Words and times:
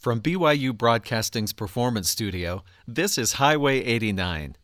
From 0.00 0.22
BYU 0.22 0.74
Broadcasting's 0.74 1.52
Performance 1.52 2.08
Studio, 2.08 2.64
this 2.88 3.18
is 3.18 3.34
Highway 3.34 3.80
89. 3.80 4.56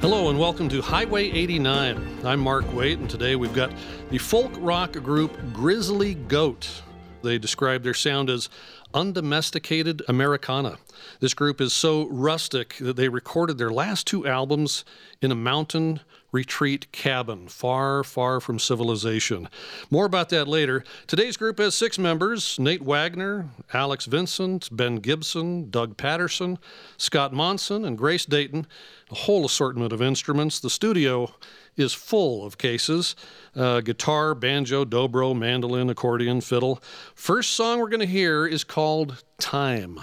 Hello 0.00 0.28
and 0.28 0.38
welcome 0.38 0.68
to 0.68 0.80
Highway 0.80 1.28
89. 1.32 2.20
I'm 2.24 2.38
Mark 2.38 2.72
Waite, 2.72 3.00
and 3.00 3.10
today 3.10 3.34
we've 3.34 3.52
got 3.52 3.72
the 4.10 4.18
folk 4.18 4.52
rock 4.58 4.92
group 4.92 5.36
Grizzly 5.52 6.14
Goat. 6.14 6.82
They 7.22 7.38
describe 7.38 7.82
their 7.82 7.94
sound 7.94 8.28
as 8.28 8.48
undomesticated 8.94 10.02
Americana. 10.08 10.78
This 11.20 11.34
group 11.34 11.60
is 11.60 11.72
so 11.72 12.06
rustic 12.08 12.76
that 12.78 12.96
they 12.96 13.08
recorded 13.08 13.58
their 13.58 13.70
last 13.70 14.06
two 14.06 14.26
albums 14.26 14.84
in 15.20 15.32
a 15.32 15.36
mountain 15.36 16.00
retreat 16.32 16.90
cabin, 16.92 17.46
far, 17.46 18.02
far 18.02 18.40
from 18.40 18.58
civilization. 18.58 19.48
More 19.90 20.06
about 20.06 20.30
that 20.30 20.48
later. 20.48 20.82
Today's 21.06 21.36
group 21.36 21.58
has 21.58 21.74
six 21.74 21.98
members 21.98 22.58
Nate 22.58 22.82
Wagner, 22.82 23.50
Alex 23.72 24.06
Vincent, 24.06 24.68
Ben 24.72 24.96
Gibson, 24.96 25.70
Doug 25.70 25.96
Patterson, 25.96 26.58
Scott 26.96 27.32
Monson, 27.32 27.84
and 27.84 27.98
Grace 27.98 28.24
Dayton. 28.24 28.66
A 29.10 29.14
whole 29.14 29.44
assortment 29.44 29.92
of 29.92 30.00
instruments. 30.00 30.58
The 30.58 30.70
studio 30.70 31.34
is 31.76 31.92
full 31.92 32.44
of 32.44 32.58
cases 32.58 33.14
uh, 33.54 33.80
guitar, 33.80 34.34
banjo, 34.34 34.84
dobro, 34.84 35.36
mandolin, 35.36 35.90
accordion, 35.90 36.40
fiddle. 36.40 36.82
First 37.14 37.52
song 37.52 37.78
we're 37.78 37.88
going 37.88 38.00
to 38.00 38.06
hear 38.06 38.46
is 38.46 38.64
called 38.64 39.22
Time. 39.38 40.00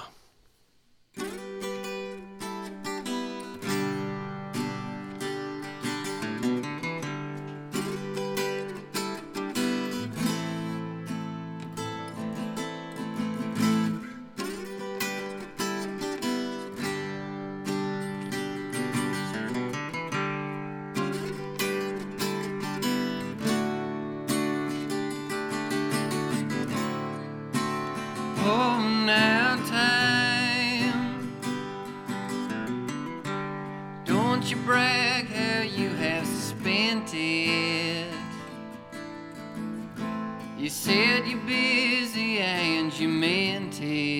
You 40.69 40.75
said 40.75 41.27
you're 41.27 41.39
busy 41.39 42.37
and 42.37 42.93
you 42.93 43.09
meant 43.09 43.81
it. 43.81 44.18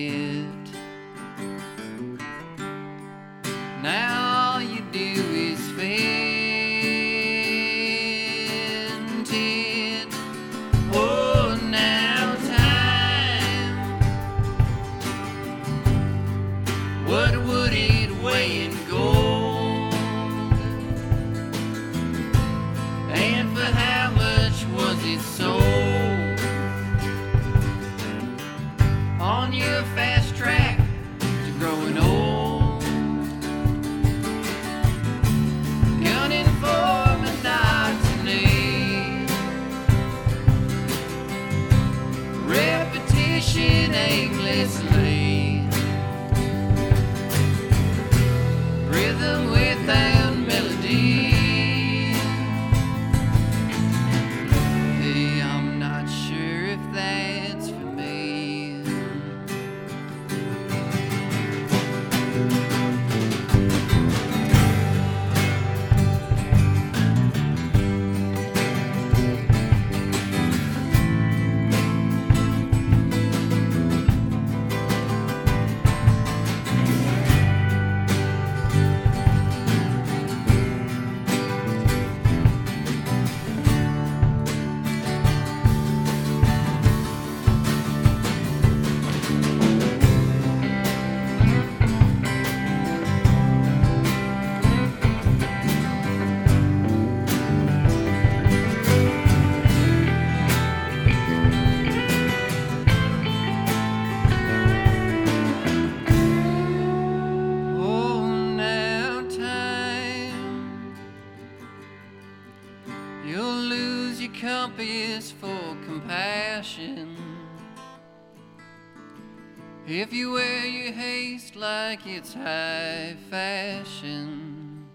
If 119.92 120.12
you 120.12 120.30
wear 120.30 120.66
your 120.66 120.92
haste 120.92 121.56
like 121.56 122.06
it's 122.06 122.32
high 122.32 123.16
fashion, 123.28 124.86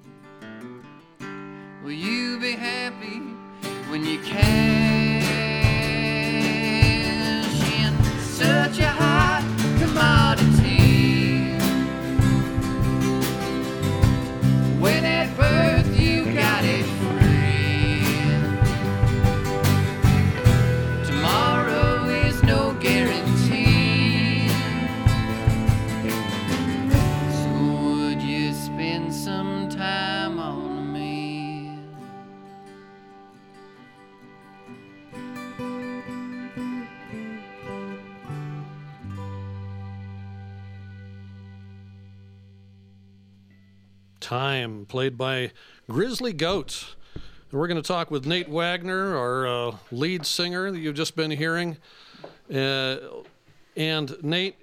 will 1.83 1.91
you 1.91 2.39
be 2.39 2.53
happy 2.53 3.19
when 3.89 4.05
you 4.05 4.19
cash 4.19 4.84
Time, 44.39 44.85
played 44.85 45.17
by 45.17 45.51
Grizzly 45.89 46.33
Goats. 46.33 46.97
And 47.13 47.57
we're 47.57 47.67
going 47.67 47.81
to 47.81 47.87
talk 47.87 48.11
with 48.11 48.25
Nate 48.25 48.49
Wagner, 48.49 49.15
our 49.15 49.47
uh, 49.47 49.77
lead 49.93 50.25
singer 50.25 50.71
that 50.71 50.77
you've 50.77 50.95
just 50.95 51.15
been 51.15 51.31
hearing. 51.31 51.77
Uh, 52.53 52.97
and 53.77 54.13
Nate, 54.21 54.57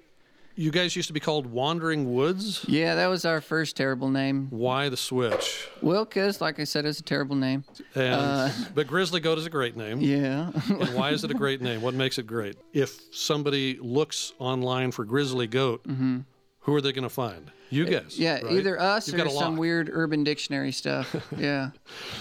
you 0.55 0.69
guys 0.69 0.95
used 0.95 1.07
to 1.07 1.13
be 1.13 1.19
called 1.19 1.47
Wandering 1.47 2.13
Woods. 2.13 2.63
Yeah, 2.67 2.93
that 2.93 3.07
was 3.07 3.25
our 3.25 3.41
first 3.41 3.75
terrible 3.75 4.09
name. 4.11 4.45
Why 4.51 4.89
the 4.89 4.97
switch? 4.97 5.67
Well, 5.81 6.05
because, 6.05 6.39
like 6.39 6.59
I 6.59 6.65
said, 6.65 6.85
it's 6.85 6.99
a 6.99 7.03
terrible 7.03 7.35
name. 7.35 7.63
And, 7.95 8.53
but 8.75 8.85
Grizzly 8.85 9.21
Goat 9.21 9.39
is 9.39 9.47
a 9.47 9.49
great 9.49 9.75
name. 9.75 10.01
Yeah. 10.01 10.51
And 10.69 10.93
why 10.93 11.09
is 11.09 11.23
it 11.23 11.31
a 11.31 11.33
great 11.33 11.61
name? 11.61 11.81
What 11.81 11.95
makes 11.95 12.19
it 12.19 12.27
great? 12.27 12.57
If 12.73 13.11
somebody 13.11 13.79
looks 13.81 14.33
online 14.37 14.91
for 14.91 15.03
Grizzly 15.03 15.47
Goat, 15.47 15.83
who 16.63 16.73
are 16.75 16.81
they 16.81 16.91
going 16.91 17.03
to 17.03 17.09
find? 17.09 17.51
You 17.69 17.85
guess. 17.85 18.19
yeah, 18.19 18.39
right? 18.41 18.53
either 18.53 18.79
us 18.79 19.07
You've 19.07 19.19
or 19.19 19.29
some 19.29 19.57
weird 19.57 19.89
urban 19.91 20.23
dictionary 20.23 20.71
stuff. 20.71 21.15
Yeah. 21.37 21.71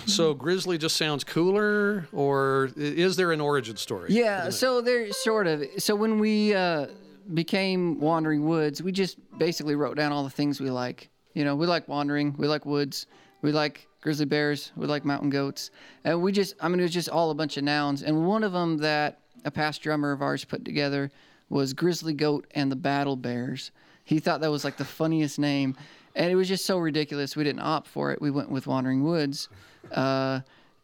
So 0.07 0.33
Grizzly 0.35 0.79
just 0.79 0.97
sounds 0.97 1.25
cooler, 1.25 2.09
or 2.13 2.71
is 2.77 3.17
there 3.17 3.33
an 3.33 3.41
origin 3.41 3.77
story? 3.77 4.11
Yeah, 4.11 4.49
so 4.49 4.81
there 4.81 5.13
sort 5.13 5.47
of. 5.47 5.63
So 5.79 5.95
when 5.95 6.19
we 6.19 6.55
uh, 6.55 6.87
became 7.35 8.01
Wandering 8.01 8.47
Woods, 8.47 8.83
we 8.83 8.93
just 8.93 9.19
basically 9.39 9.75
wrote 9.75 9.97
down 9.97 10.13
all 10.13 10.25
the 10.25 10.31
things 10.31 10.61
we 10.61 10.71
like. 10.71 11.11
You 11.35 11.45
know, 11.45 11.55
we 11.55 11.67
like 11.67 11.87
wandering, 11.87 12.35
we 12.39 12.47
like 12.49 12.65
woods, 12.67 13.07
we 13.43 13.53
like 13.53 13.87
grizzly 14.01 14.27
bears, 14.27 14.73
we 14.77 14.87
like 14.87 15.05
mountain 15.05 15.31
goats, 15.31 15.71
and 16.05 16.23
we 16.23 16.33
just. 16.33 16.55
I 16.61 16.69
mean, 16.69 16.81
it 16.81 16.85
was 16.85 16.93
just 16.93 17.11
all 17.11 17.31
a 17.31 17.35
bunch 17.35 17.57
of 17.59 17.65
nouns, 17.65 18.03
and 18.03 18.27
one 18.27 18.43
of 18.43 18.53
them 18.53 18.79
that 18.79 19.21
a 19.45 19.51
past 19.51 19.83
drummer 19.83 20.13
of 20.13 20.23
ours 20.23 20.45
put 20.45 20.65
together 20.65 21.11
was 21.49 21.75
Grizzly 21.75 22.15
Goat 22.15 22.47
and 22.55 22.73
the 22.73 22.77
Battle 22.77 23.17
Bears. 23.17 23.71
He 24.13 24.21
thought 24.21 24.43
that 24.43 24.51
was 24.51 24.63
like 24.63 24.77
the 24.77 24.85
funniest 24.85 25.39
name, 25.39 25.75
and 26.15 26.31
it 26.31 26.35
was 26.35 26.47
just 26.47 26.67
so 26.67 26.79
ridiculous. 26.79 27.35
We 27.35 27.45
didn't 27.45 27.63
opt 27.63 27.89
for 27.89 28.13
it. 28.13 28.21
We 28.21 28.31
went 28.31 28.51
with 28.51 28.67
Wandering 28.67 29.03
Woods. 29.05 29.49
Uh, 29.91 30.41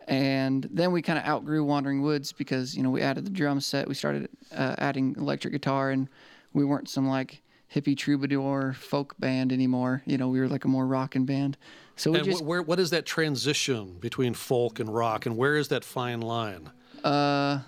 and 0.07 0.67
then 0.73 0.93
we 0.93 1.03
kind 1.03 1.19
of 1.19 1.27
outgrew 1.27 1.63
Wandering 1.63 2.01
Woods 2.01 2.33
because 2.33 2.75
you 2.75 2.83
know 2.83 2.91
we 2.91 3.03
added 3.03 3.27
the 3.27 3.31
drum 3.31 3.61
set. 3.61 3.87
We 3.87 3.93
started 3.95 4.31
uh, 4.51 4.77
adding 4.79 5.15
electric 5.19 5.53
guitar, 5.53 5.91
and 5.91 6.09
we 6.55 6.65
weren't 6.65 6.89
some 6.89 7.07
like 7.07 7.43
hippie 7.75 7.97
troubadour 7.97 8.73
folk 8.73 9.15
band 9.19 9.53
anymore. 9.53 10.03
You 10.07 10.17
know, 10.17 10.29
we 10.29 10.41
were 10.41 10.49
like 10.49 10.65
a 10.65 10.69
more 10.69 10.87
rockin' 10.87 11.27
band. 11.27 11.59
So 11.97 12.13
we 12.13 12.19
And 12.19 12.27
just 12.27 12.43
wh- 12.43 12.47
where, 12.47 12.63
what 12.63 12.81
is 12.81 12.89
that 12.91 13.05
transition 13.05 13.99
between 14.01 14.33
folk 14.33 14.81
and 14.81 14.93
rock, 14.93 15.27
and 15.27 15.37
where 15.37 15.57
is 15.57 15.69
that 15.69 15.85
fine 15.85 16.23
line? 16.23 16.71
Uh, 17.05 17.61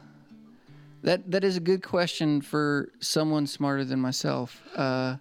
that 1.02 1.30
that 1.30 1.44
is 1.44 1.58
a 1.58 1.60
good 1.60 1.82
question 1.82 2.40
for 2.40 2.90
someone 3.00 3.46
smarter 3.46 3.84
than 3.84 4.00
myself. 4.00 4.62
Uh, 4.74 5.16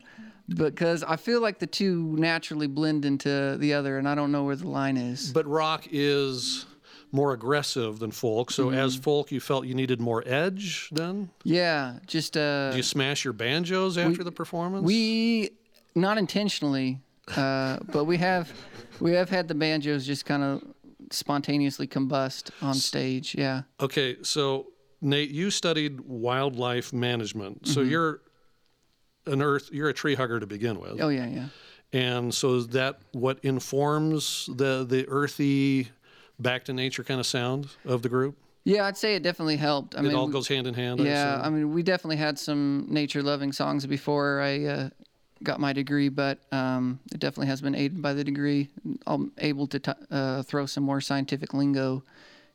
because 0.55 1.03
I 1.03 1.15
feel 1.15 1.41
like 1.41 1.59
the 1.59 1.67
two 1.67 2.15
naturally 2.17 2.67
blend 2.67 3.05
into 3.05 3.57
the 3.57 3.73
other, 3.73 3.97
and 3.97 4.07
I 4.07 4.15
don't 4.15 4.31
know 4.31 4.43
where 4.43 4.55
the 4.55 4.67
line 4.67 4.97
is. 4.97 5.31
But 5.31 5.45
rock 5.47 5.87
is 5.91 6.65
more 7.11 7.33
aggressive 7.33 7.99
than 7.99 8.11
folk. 8.11 8.51
So 8.51 8.69
as 8.69 8.93
Mm-hmm. 8.93 9.01
folk, 9.01 9.31
you 9.31 9.39
felt 9.39 9.65
you 9.65 9.73
needed 9.75 9.99
more 9.99 10.23
edge. 10.25 10.89
Then 10.91 11.29
Yeah, 11.43 11.99
just 12.07 12.37
uh, 12.37 12.71
do 12.71 12.77
you 12.77 12.83
smash 12.83 13.23
your 13.23 13.33
banjos 13.33 13.97
after 13.97 14.23
the 14.23 14.31
performance? 14.31 14.85
We 14.85 15.49
not 15.95 16.17
intentionally, 16.17 16.99
uh, 17.35 17.77
but 17.91 18.05
we 18.05 18.17
have 18.17 18.51
we 18.99 19.11
have 19.13 19.29
had 19.29 19.47
the 19.47 19.55
banjos 19.55 20.05
just 20.05 20.25
kind 20.25 20.43
of 20.43 20.63
spontaneously 21.11 21.87
combust 21.87 22.51
on 22.61 22.75
stage. 22.75 23.33
Yeah. 23.35 23.63
Okay, 23.79 24.17
so 24.21 24.67
Nate, 25.01 25.31
you 25.31 25.49
studied 25.49 26.01
wildlife 26.01 26.93
management. 26.93 27.67
So 27.67 27.81
Mm-hmm. 27.81 27.89
you're 27.89 28.21
an 29.29 29.41
earth, 29.41 29.69
you're 29.71 29.89
a 29.89 29.93
tree 29.93 30.15
hugger 30.15 30.39
to 30.39 30.47
begin 30.47 30.79
with. 30.79 30.99
Oh 31.01 31.09
yeah, 31.09 31.27
yeah. 31.27 31.45
And 31.91 32.33
so 32.33 32.55
is 32.55 32.67
that 32.69 32.99
what 33.13 33.39
informs 33.43 34.49
the 34.55 34.85
the 34.87 35.07
earthy 35.07 35.87
back 36.39 36.65
to 36.65 36.73
nature 36.73 37.03
kind 37.03 37.19
of 37.19 37.25
sound 37.25 37.67
of 37.85 38.01
the 38.01 38.09
group? 38.09 38.37
Yeah, 38.65 38.85
I'd 38.85 38.97
say 38.97 39.15
it 39.15 39.23
definitely 39.23 39.57
helped. 39.57 39.95
I 39.95 39.99
mean, 40.01 40.07
It 40.07 40.09
mean, 40.09 40.17
all 40.19 40.27
goes 40.27 40.47
hand 40.47 40.67
in 40.67 40.73
hand. 40.73 41.01
I 41.01 41.05
yeah, 41.05 41.35
assume? 41.35 41.45
I 41.45 41.49
mean, 41.49 41.73
we 41.73 41.81
definitely 41.81 42.17
had 42.17 42.37
some 42.37 42.85
nature-loving 42.89 43.53
songs 43.53 43.85
before 43.87 44.41
I 44.41 44.65
uh, 44.65 44.89
got 45.41 45.59
my 45.59 45.73
degree, 45.73 46.09
but 46.09 46.39
um, 46.51 46.99
it 47.11 47.19
definitely 47.19 47.47
has 47.47 47.61
been 47.61 47.73
aided 47.73 48.01
by 48.01 48.13
the 48.13 48.23
degree. 48.23 48.67
I'm 49.07 49.31
able 49.39 49.65
to 49.67 49.79
t- 49.79 49.91
uh, 50.11 50.43
throw 50.43 50.65
some 50.65 50.83
more 50.83 51.01
scientific 51.01 51.53
lingo 51.53 52.03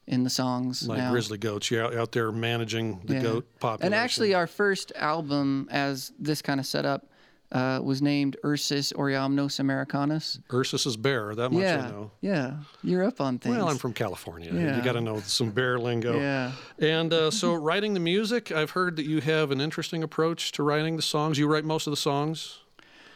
in 0.06 0.22
the 0.24 0.30
songs 0.30 0.86
like 0.86 0.98
now. 0.98 1.10
grizzly 1.10 1.38
goats. 1.38 1.70
You're 1.70 1.84
out, 1.84 1.94
out 1.96 2.12
there 2.12 2.30
managing 2.30 3.00
the 3.04 3.14
Yeah. 3.14 3.22
goat 3.22 3.46
population. 3.60 3.86
And 3.86 3.94
actually, 3.94 4.34
our 4.34 4.46
first 4.46 4.92
album, 4.96 5.68
as 5.70 6.12
this 6.18 6.42
kind 6.42 6.60
of 6.60 6.66
setup, 6.66 7.06
uh, 7.52 7.78
was 7.82 8.02
named 8.02 8.36
Ursus 8.44 8.92
Oreamnos 8.94 9.60
Americanus. 9.60 10.40
Ursus 10.52 10.86
is 10.86 10.96
bear. 10.96 11.34
That 11.36 11.52
much 11.52 11.62
I 11.64 11.88
know. 11.88 12.10
yeah, 12.20 12.54
you're 12.82 13.04
up 13.04 13.20
on 13.20 13.38
things. 13.38 13.56
Well, 13.56 13.68
I'm 13.68 13.78
from 13.78 13.92
California. 13.92 14.50
Yeah. 14.52 14.76
You 14.76 14.82
got 14.82 14.92
to 14.94 15.00
know 15.00 15.20
some 15.20 15.50
bear 15.50 15.78
lingo. 15.78 16.18
Yeah. 16.18 16.52
And 16.80 17.12
uh, 17.12 17.30
so, 17.30 17.54
writing 17.68 17.94
the 17.94 18.00
music, 18.00 18.50
I've 18.50 18.70
heard 18.70 18.96
that 18.96 19.06
you 19.06 19.20
have 19.20 19.52
an 19.52 19.60
interesting 19.60 20.02
approach 20.02 20.50
to 20.52 20.62
writing 20.64 20.96
the 20.96 21.02
songs. 21.02 21.38
You 21.38 21.46
write 21.46 21.64
most 21.64 21.86
of 21.86 21.92
the 21.92 21.96
songs. 21.96 22.58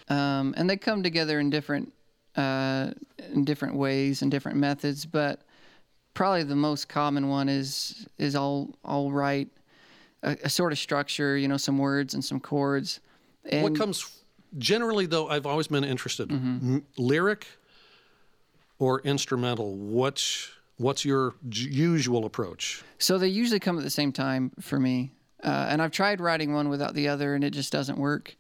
um, 0.09 0.55
and 0.57 0.71
they 0.71 0.77
come 0.77 1.03
together 1.03 1.41
in 1.41 1.51
different 1.51 1.93
uh, 2.37 2.93
in 3.33 3.45
different 3.45 3.75
ways 3.75 4.23
and 4.23 4.31
different 4.31 4.57
methods. 4.59 5.05
But 5.05 5.41
probably 6.19 6.43
the 6.43 6.57
most 6.57 6.89
common 6.89 7.29
one 7.29 7.49
is 7.49 8.07
is 8.19 8.35
all 8.35 8.75
all 8.85 9.13
right, 9.13 9.49
a, 10.25 10.37
a 10.43 10.49
sort 10.51 10.73
of 10.73 10.79
structure, 10.79 11.37
you 11.37 11.47
know, 11.47 11.57
some 11.57 11.79
words 11.79 12.13
and 12.13 12.25
some 12.25 12.41
chords. 12.41 12.99
And 13.45 13.63
what 13.63 13.77
comes 13.77 14.21
generally, 14.59 15.07
though, 15.07 15.29
I've 15.29 15.47
always 15.47 15.69
been 15.69 15.85
interested 15.85 16.29
Mm-hmm. 16.29 16.75
M- 16.77 16.87
lyric 16.97 17.47
or 18.81 19.01
instrumental. 19.03 19.77
What's 19.77 20.51
what's 20.77 21.05
your 21.05 21.35
j- 21.49 21.71
usual 21.71 22.27
approach? 22.27 22.83
So 22.99 23.17
they 23.17 23.29
usually 23.29 23.61
come 23.61 23.79
at 23.79 23.85
the 23.85 23.91
same 23.91 24.13
time 24.13 24.51
for 24.61 24.79
me. 24.81 25.13
Uh, 25.45 25.67
and 25.71 25.81
I've 25.81 25.93
tried 25.93 26.21
writing 26.21 26.53
one 26.53 26.69
without 26.69 26.95
the 26.95 27.07
other, 27.07 27.37
and 27.37 27.45
it 27.45 27.51
just 27.51 27.71
doesn't 27.73 27.97
work. 27.97 28.35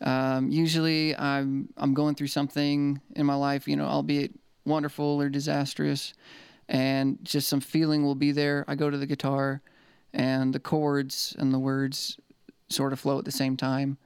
Um, 0.00 0.50
usually, 0.50 1.16
I'm 1.16 1.68
I'm 1.76 1.94
going 1.94 2.16
through 2.16 2.26
something 2.30 3.00
in 3.14 3.26
my 3.26 3.36
life, 3.36 3.68
you 3.68 3.76
know, 3.76 3.84
albeit 3.86 4.32
wonderful 4.64 5.20
or 5.22 5.28
disastrous, 5.28 6.14
and 6.68 7.18
just 7.22 7.48
some 7.48 7.60
feeling 7.60 8.02
will 8.02 8.14
be 8.14 8.32
there. 8.32 8.64
I 8.68 8.74
go 8.74 8.90
to 8.90 8.96
the 8.96 9.06
guitar, 9.06 9.62
and 10.12 10.54
the 10.54 10.60
chords 10.60 11.34
and 11.38 11.52
the 11.52 11.58
words 11.58 12.18
sort 12.68 12.92
of 12.92 13.00
flow 13.00 13.18
at 13.18 13.24
the 13.24 13.32
same 13.32 13.56
time. 13.56 13.98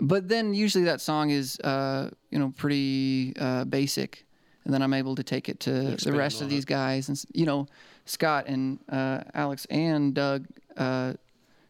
But 0.00 0.28
then 0.28 0.54
usually 0.54 0.84
that 0.84 1.00
song 1.00 1.30
is, 1.30 1.58
uh, 1.60 2.10
you 2.30 2.38
know, 2.38 2.52
pretty 2.56 3.34
uh, 3.38 3.64
basic, 3.64 4.24
and 4.64 4.72
then 4.72 4.82
I'm 4.82 4.94
able 4.94 5.14
to 5.16 5.22
take 5.22 5.48
it 5.48 5.60
to 5.60 5.96
the 5.96 6.12
rest 6.12 6.40
of 6.42 6.48
these 6.48 6.64
guys, 6.64 7.08
and 7.08 7.22
you 7.32 7.44
know, 7.44 7.66
Scott 8.06 8.46
and 8.46 8.78
uh, 8.88 9.22
Alex 9.34 9.66
and 9.68 10.14
Doug 10.14 10.46
uh, 10.76 11.14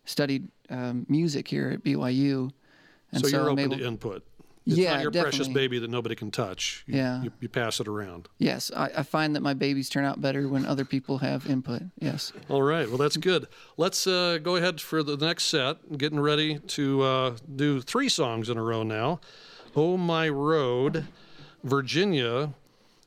studied 0.05 0.49
um, 0.69 1.07
music 1.09 1.49
here 1.49 1.71
at 1.71 1.83
BYU, 1.83 2.51
and 3.13 3.23
so, 3.23 3.29
so, 3.29 3.37
you're 3.37 3.47
I'm 3.47 3.53
open 3.53 3.65
able. 3.65 3.79
to 3.79 3.87
input. 3.87 4.25
It's 4.67 4.77
Yeah, 4.77 4.95
not 4.95 5.03
your 5.03 5.11
precious 5.11 5.49
baby 5.49 5.79
that 5.79 5.91
nobody 5.91 6.15
can 6.15 6.31
touch. 6.31 6.85
You, 6.87 6.97
Yeah. 6.99 7.23
you, 7.23 7.33
you 7.41 7.49
pass 7.49 7.81
it 7.81 7.89
around. 7.89 8.29
yes, 8.39 8.71
I, 8.77 8.91
I 8.99 9.03
find 9.03 9.35
that 9.35 9.41
my 9.41 9.55
babies 9.55 9.89
turn 9.89 10.05
out 10.05 10.21
better 10.21 10.49
when 10.49 10.67
other 10.67 10.85
people 10.85 11.19
have 11.19 11.47
input. 11.49 11.83
Yes. 11.99 12.33
All 12.49 12.63
right. 12.63 12.87
Well, 12.89 12.99
that's 12.99 13.17
good. 13.17 13.47
Let's 13.77 14.07
uh, 14.07 14.39
go 14.43 14.57
ahead 14.57 14.81
for 14.81 15.03
the 15.03 15.17
next 15.17 15.45
set. 15.45 15.97
Getting 15.99 16.21
ready 16.21 16.59
to 16.59 17.03
uh, 17.03 17.37
do 17.57 17.81
three 17.81 18.09
songs 18.11 18.49
in 18.51 18.59
a 18.59 18.63
row 18.63 18.83
now. 18.83 19.21
Oh 19.75 19.97
My 19.97 20.29
Road, 20.29 21.07
Virginia, 21.65 22.55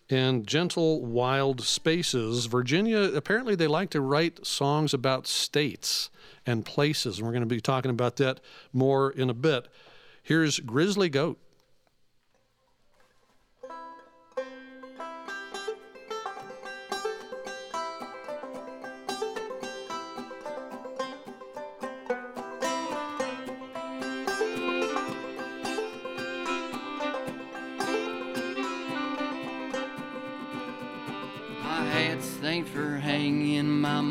and 0.10 0.46
Gentle 0.48 1.04
Wild 1.06 1.62
Spaces. 1.62 2.46
Virginia, 2.48 3.00
apparently, 3.14 3.56
they 3.56 3.68
like 3.68 3.90
to 3.92 4.02
write 4.02 4.46
songs 4.46 4.94
about 4.94 5.28
states 5.28 6.10
and 6.46 6.66
places. 6.66 7.18
And 7.18 7.26
we're 7.28 7.34
going 7.34 7.42
to 7.48 7.56
be 7.56 7.62
talking 7.62 7.92
about 7.92 8.18
that 8.18 8.40
more 8.72 9.12
in 9.12 9.30
a 9.30 9.34
bit. 9.34 9.68
Here's 10.22 10.60
Grizzly 10.60 11.10
Goat. 11.10 11.40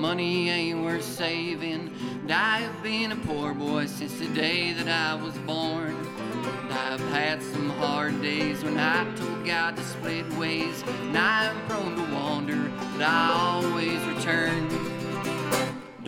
Money 0.03 0.51
ain't 0.51 0.83
worth 0.83 1.05
saving. 1.05 1.89
And 2.23 2.33
I 2.33 2.59
have 2.59 2.83
been 2.83 3.13
a 3.13 3.17
poor 3.17 3.55
boy 3.55 3.87
since 3.87 4.19
the 4.19 4.27
day 4.27 4.73
that 4.73 4.89
I 4.89 5.15
was 5.15 5.39
born. 5.39 5.95
And 5.95 6.73
I've 6.73 7.01
had 7.11 7.41
some 7.41 7.71
hard 7.71 8.21
days 8.21 8.65
when 8.65 8.79
I 8.79 9.05
told 9.15 9.47
God 9.47 9.77
to 9.77 9.85
split 9.85 10.29
ways. 10.33 10.83
And 11.03 11.17
I'm 11.17 11.57
prone 11.69 11.95
to 11.95 12.15
wander, 12.15 12.69
but 12.95 13.03
I 13.03 13.61
always 13.63 14.01
return. 14.13 14.67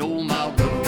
Oh 0.00 0.24
my 0.24 0.48
road, 0.56 0.83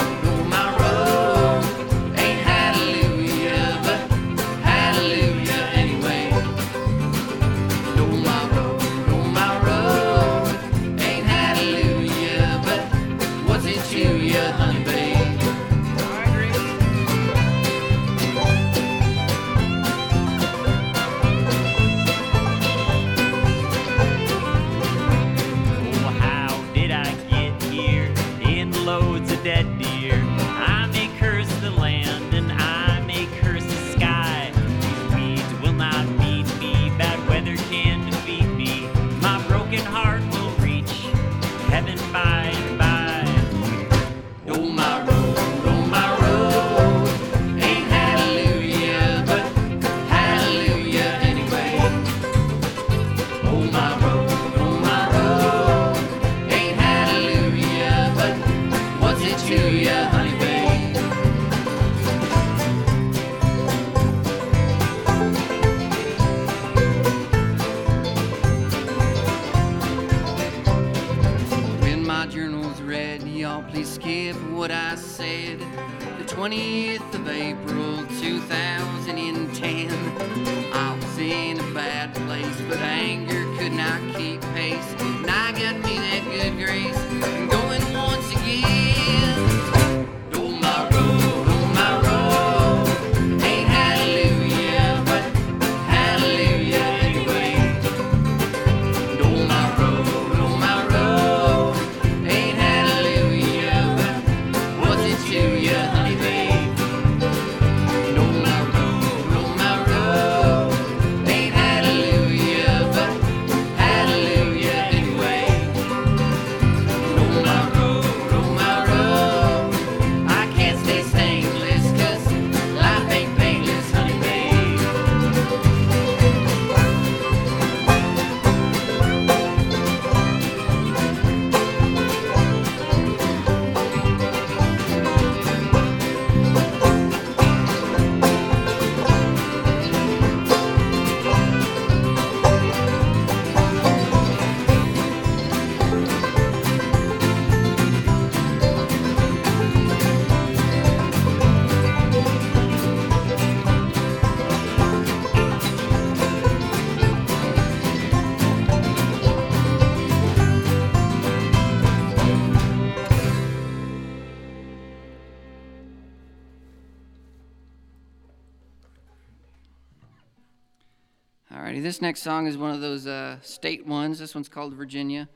this 171.96 172.02
next 172.02 172.20
song 172.20 172.46
is 172.46 172.58
one 172.58 172.72
of 172.72 172.82
those 172.82 173.06
uh, 173.06 173.38
state 173.40 173.86
ones. 173.86 174.18
This 174.18 174.34
one's 174.34 174.50
called 174.50 174.74
Virginia. 174.74 175.30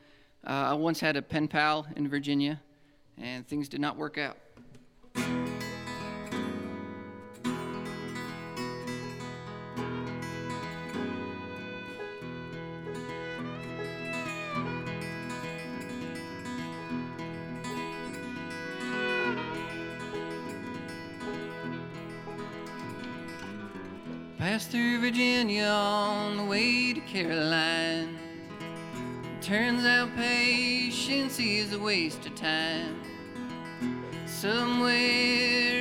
Uh, 0.47 0.51
I 0.51 0.73
once 0.75 1.01
had 1.01 1.17
a 1.17 1.23
pen 1.23 1.49
pal 1.49 1.87
in 1.97 2.07
Virginia, 2.07 2.61
and 3.17 3.49
things 3.49 3.67
did 3.67 3.81
not 3.81 3.97
work 3.97 4.19
out. 4.19 4.37
passed 24.61 24.73
through 24.73 25.01
Virginia 25.01 25.65
on 25.65 26.37
the 26.37 26.45
way 26.45 26.93
to 26.93 27.01
Caroline. 27.01 28.19
Turns 29.41 29.87
out 29.87 30.15
patience 30.17 31.39
is 31.39 31.73
a 31.73 31.79
waste 31.79 32.27
of 32.27 32.35
time. 32.35 33.01
Somewhere 34.27 34.91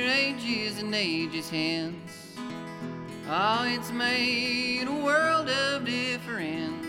ages 0.08 0.78
and 0.78 0.94
ages 0.94 1.50
hence, 1.50 2.36
oh, 3.28 3.64
it's 3.66 3.92
made 3.92 4.86
a 4.88 5.04
world 5.04 5.50
of 5.50 5.84
difference. 5.84 6.86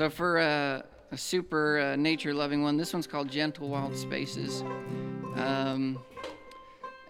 So 0.00 0.08
for 0.08 0.38
a 0.38 0.82
super 1.14 1.78
uh, 1.78 1.94
nature 1.94 2.32
loving 2.32 2.62
one, 2.62 2.78
this 2.78 2.94
one's 2.94 3.06
called 3.06 3.28
Gentle 3.28 3.68
Wild 3.68 3.94
Spaces. 3.94 4.62
Um, 5.36 5.98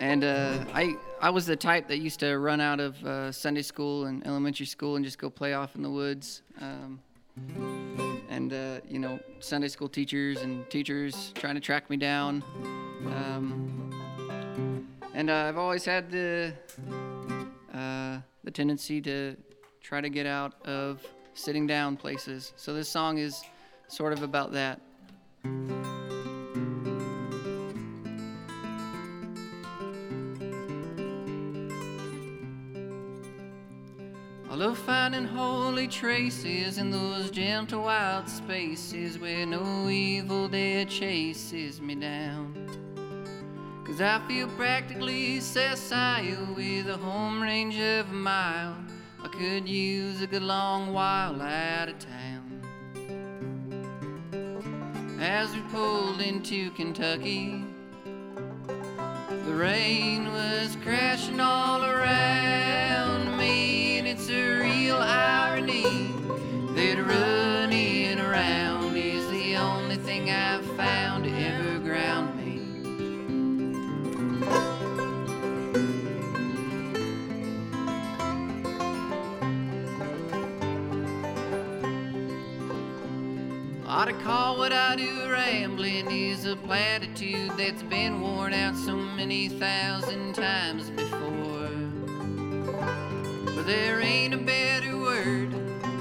and 0.00 0.25
uh, 0.25 0.64
I 0.75 0.97
I 1.20 1.30
was 1.30 1.47
the 1.47 1.54
type 1.54 1.87
that 1.87 1.99
used 1.99 2.18
to 2.18 2.37
run 2.37 2.61
out 2.61 2.80
of 2.80 3.00
uh, 3.04 3.30
Sunday 3.30 3.62
school 3.62 4.06
and 4.06 4.26
elementary 4.26 4.66
school 4.66 4.97
and 4.97 5.04
just 5.04 5.18
go 5.20 5.30
play 5.30 5.54
off 5.54 5.76
in 5.76 5.82
the 5.82 5.88
woods. 5.88 6.42
Um, 6.61 6.99
and 8.28 8.52
uh, 8.52 8.80
you 8.88 8.99
know 8.99 9.20
Sunday 9.38 9.68
school 9.68 9.88
teachers 9.88 10.40
and 10.40 10.68
teachers 10.68 11.30
trying 11.37 11.54
to 11.54 11.61
track 11.61 11.90
me 11.90 11.97
down. 11.97 12.42
Um, 13.06 13.94
and 15.14 15.30
uh, 15.30 15.35
I've 15.35 15.59
always 15.59 15.85
had 15.85 16.11
the 16.11 16.54
the 18.42 18.50
tendency 18.50 19.00
to 19.02 19.37
try 19.80 20.00
to 20.00 20.09
get 20.09 20.26
out 20.26 20.54
of 20.66 21.06
sitting 21.35 21.67
down 21.67 21.97
places. 21.97 22.53
So 22.57 22.75
this 22.75 22.89
song 22.89 23.19
is 23.19 23.43
sort 23.89 24.13
of 24.13 24.23
about 24.23 24.53
that. 24.53 24.81
I 34.51 34.55
love 34.55 34.79
finding 34.79 35.25
holy 35.25 35.87
traces 35.89 36.79
in 36.79 36.91
those 36.91 37.31
gentle 37.31 37.85
wild 37.85 38.29
spaces 38.29 39.19
where 39.19 39.47
no 39.47 39.89
evil 39.89 40.49
day 40.49 40.85
chases 40.85 41.81
me 41.81 41.95
down. 41.95 42.55
Cause 43.85 44.01
I 44.01 44.21
feel 44.29 44.49
practically 44.51 45.41
sessile 45.41 46.55
with 46.55 46.89
a 46.89 46.97
home 46.97 47.43
range 47.43 47.79
of 47.79 48.11
a 48.11 48.15
mile. 48.15 48.77
I 49.23 49.29
could 49.29 49.69
use 49.69 50.23
a 50.23 50.27
good 50.27 50.43
long 50.43 50.93
while 50.93 51.41
out 51.41 51.89
of 51.89 51.99
town. 51.99 52.62
As 55.21 55.53
we 55.55 55.61
pulled 55.73 56.21
into 56.21 56.71
Kentucky, 56.73 57.65
the 58.67 59.55
rain 59.55 60.33
was 60.33 60.77
crashing 60.83 61.41
all 61.41 61.85
around 61.85 62.89
Ought 84.00 84.07
to 84.07 84.14
call 84.14 84.57
what 84.57 84.72
I 84.72 84.96
do 84.96 85.31
rambling 85.31 86.11
is 86.11 86.46
a 86.46 86.57
platitude 86.57 87.51
that's 87.59 87.83
been 87.83 88.22
worn 88.22 88.55
out 88.55 88.75
so 88.75 88.96
many 88.96 89.51
thousand 89.51 90.35
times 90.35 90.88
before. 90.88 91.68
But 93.55 93.66
there 93.66 94.01
ain't 94.01 94.33
a 94.33 94.38
better 94.38 94.96
word 94.96 95.51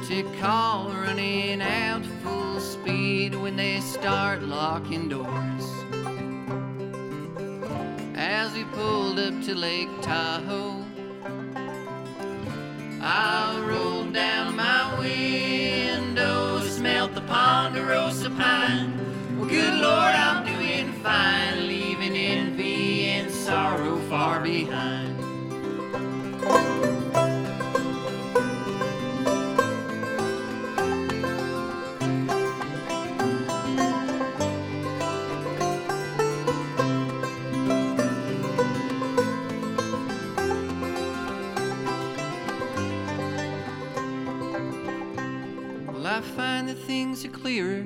to 0.07 0.23
call 0.39 0.93
running 0.93 1.61
out 1.61 2.05
full 2.23 2.61
speed 2.61 3.35
when 3.35 3.57
they 3.57 3.81
start 3.81 4.43
locking 4.43 5.09
doors. 5.09 5.65
As 8.15 8.53
we 8.53 8.63
pulled 8.63 9.19
up 9.19 9.43
to 9.43 9.53
Lake 9.53 9.89
Tahoe, 10.01 10.85
I 13.01 13.61
rolled 13.67 14.13
down 14.13 14.55
my 14.55 14.97
window, 14.97 15.28
ponderosa 17.29 18.29
pine. 18.31 18.89
Well, 19.37 19.47
good 19.47 19.75
Lord, 19.75 20.15
I'm 20.25 20.43
doing 20.45 20.91
fine, 21.03 21.38
things 47.19 47.33
are 47.33 47.37
clearer 47.37 47.81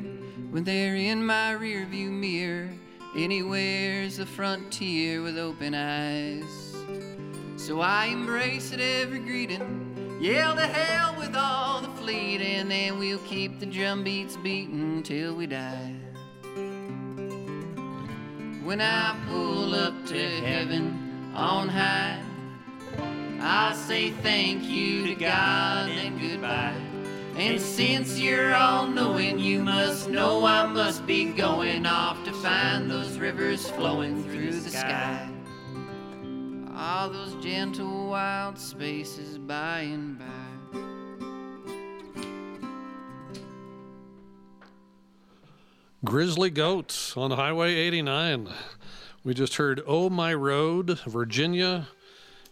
when 0.51 0.63
they're 0.63 0.95
in 0.95 1.25
my 1.25 1.55
rearview 1.59 2.09
mirror. 2.09 2.69
Anywhere's 3.15 4.17
the 4.17 4.25
frontier 4.25 5.21
with 5.21 5.37
open 5.37 5.73
eyes. 5.73 6.75
So 7.57 7.81
I 7.81 8.07
embrace 8.07 8.73
at 8.73 8.79
every 8.79 9.19
greeting, 9.19 10.19
yell 10.19 10.55
to 10.55 10.61
hell 10.61 11.15
with 11.17 11.35
all 11.35 11.81
the 11.81 11.89
fleet, 12.01 12.41
and 12.41 12.69
then 12.69 12.99
we'll 12.99 13.19
keep 13.19 13.59
the 13.59 13.65
drum 13.65 14.03
beats 14.03 14.37
beating 14.37 15.03
till 15.03 15.35
we 15.35 15.47
die. 15.47 15.95
When 18.63 18.81
I 18.81 19.15
pull 19.27 19.75
up 19.75 20.05
to 20.07 20.29
heaven 20.41 21.31
on 21.35 21.69
high, 21.69 22.21
I'll 23.39 23.75
say 23.75 24.11
thank 24.11 24.63
you 24.63 25.07
to 25.07 25.15
God 25.15 25.89
and 25.89 26.19
goodbye. 26.19 26.92
And 27.35 27.59
since 27.59 28.19
you're 28.19 28.53
all 28.53 28.85
knowing, 28.85 29.39
you 29.39 29.63
must 29.63 30.07
know 30.07 30.45
I 30.45 30.67
must 30.67 31.07
be 31.07 31.25
going 31.25 31.85
off 31.87 32.23
to 32.25 32.31
find 32.31 32.89
those 32.89 33.17
rivers 33.17 33.67
flowing 33.71 34.23
through 34.25 34.51
the 34.51 34.69
sky. 34.69 35.29
All 36.75 37.09
those 37.09 37.33
gentle 37.43 38.09
wild 38.09 38.59
spaces 38.59 39.39
by 39.39 39.79
and 39.79 40.19
by. 40.19 40.25
Grizzly 46.05 46.51
Goats 46.51 47.17
on 47.17 47.31
Highway 47.31 47.73
89. 47.73 48.49
We 49.23 49.33
just 49.33 49.55
heard 49.55 49.81
Oh 49.87 50.09
My 50.09 50.35
Road, 50.35 50.99
Virginia, 51.07 51.87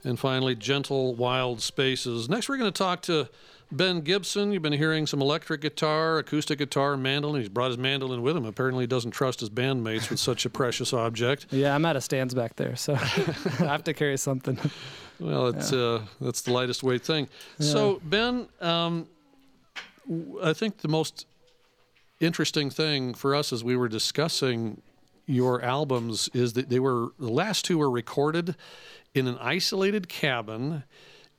and 0.04 0.18
finally 0.18 0.56
Gentle 0.56 1.14
Wild 1.14 1.62
Spaces. 1.62 2.30
Next, 2.30 2.50
we're 2.50 2.58
going 2.58 2.72
to 2.72 2.78
talk 2.78 3.04
to 3.04 3.30
Ben 3.72 4.02
Gibson. 4.02 4.52
You've 4.52 4.62
been 4.62 4.74
hearing 4.74 5.08
some 5.08 5.22
electric 5.22 5.62
guitar, 5.62 6.18
acoustic 6.20 6.60
guitar, 6.60 6.98
mandolin. 6.98 7.42
He's 7.42 7.50
brought 7.50 7.70
his 7.70 7.78
mandolin 7.78 8.22
with 8.22 8.36
him. 8.36 8.46
Apparently, 8.46 8.84
he 8.84 8.88
doesn't 8.88 9.12
trust 9.12 9.40
his 9.40 9.50
bandmates 9.50 10.10
with 10.10 10.20
such 10.20 10.46
a 10.46 10.50
precious 10.50 10.94
object. 10.94 11.48
Yeah, 11.62 11.76
I'm 11.76 11.86
out 11.86 11.96
of 11.96 12.04
stands 12.04 12.34
back 12.34 12.56
there, 12.56 12.76
so 12.76 12.94
I 12.96 12.98
have 12.98 13.84
to 13.84 13.94
carry 13.94 14.18
something. 14.18 14.58
Well, 15.20 15.48
it's 15.48 15.72
uh, 15.72 16.02
that's 16.20 16.42
the 16.42 16.52
lightest 16.54 16.82
weight 16.82 17.04
thing. 17.04 17.30
So, 17.60 18.02
Ben, 18.04 18.48
um, 18.62 19.08
I 20.44 20.54
think 20.54 20.80
the 20.80 20.88
most 20.88 21.28
interesting 22.20 22.70
thing 22.70 23.14
for 23.14 23.36
us 23.36 23.54
as 23.54 23.64
we 23.64 23.76
were 23.76 23.88
discussing 23.88 24.82
your 25.28 25.62
albums 25.62 26.30
is 26.34 26.54
that 26.54 26.70
they 26.70 26.80
were 26.80 27.10
the 27.20 27.30
last 27.32 27.66
two 27.66 27.78
were 27.78 27.92
recorded 27.92 28.56
in 29.14 29.28
an 29.28 29.38
isolated 29.40 30.10
cabin 30.10 30.84